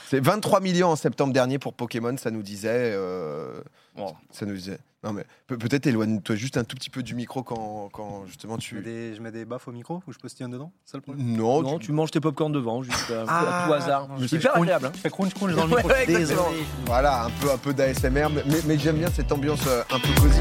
C'est 0.07 0.19
23 0.23 0.59
millions 0.59 0.89
en 0.89 0.95
septembre 0.95 1.33
dernier 1.33 1.59
pour 1.59 1.73
Pokémon, 1.73 2.15
ça 2.17 2.31
nous 2.31 2.41
disait. 2.43 2.69
euh, 2.95 3.61
Ça 4.31 4.45
nous 4.45 4.55
disait. 4.55 4.77
Non, 5.03 5.13
mais 5.13 5.23
peut- 5.45 5.57
peut-être 5.57 5.85
éloigne-toi 5.85 6.35
juste 6.35 6.57
un 6.57 6.63
tout 6.63 6.75
petit 6.75 6.89
peu 6.89 7.03
du 7.03 7.13
micro 7.13 7.43
quand, 7.43 7.89
quand 7.93 8.23
justement 8.25 8.57
Je 8.59 8.75
mets 8.75 8.81
tu. 8.81 8.85
des, 8.87 9.13
je 9.15 9.21
mets 9.21 9.31
des 9.31 9.45
baffes 9.45 9.67
au 9.67 9.71
micro 9.71 10.01
ou 10.07 10.11
je 10.11 10.17
postillonne 10.17 10.49
dedans 10.51 10.71
C'est 10.83 10.93
ça 10.93 10.97
le 10.97 11.01
problème? 11.03 11.25
Non, 11.27 11.61
Non, 11.61 11.77
tu- 11.77 11.85
tu 11.87 11.91
manges 11.91 12.09
tes 12.09 12.19
popcorn 12.19 12.51
devant, 12.51 12.81
juste 12.81 13.11
euh, 13.11 13.23
Ah, 13.27 13.63
à 13.63 13.67
tout 13.67 13.73
hasard. 13.73 14.07
C'est 14.27 14.37
hyper 14.37 14.57
agréable. 14.57 14.87
hein. 14.87 14.91
Je 14.95 14.99
fais 15.01 15.09
crunch 15.11 15.33
crunch 15.35 15.53
dans 15.55 15.65
le 15.67 15.75
micro. 15.75 15.87
ouais, 15.89 16.25
voilà, 16.87 17.25
un 17.25 17.29
peu, 17.39 17.51
un 17.51 17.57
peu 17.57 17.73
d'ASMR, 17.73 18.29
mais, 18.33 18.43
mais- 18.47 18.61
mais 18.65 18.79
j'aime 18.79 18.97
bien 18.97 19.11
cette 19.11 19.31
ambiance 19.31 19.61
euh, 19.67 19.83
un 19.91 19.99
peu 19.99 20.09
cosy. 20.21 20.39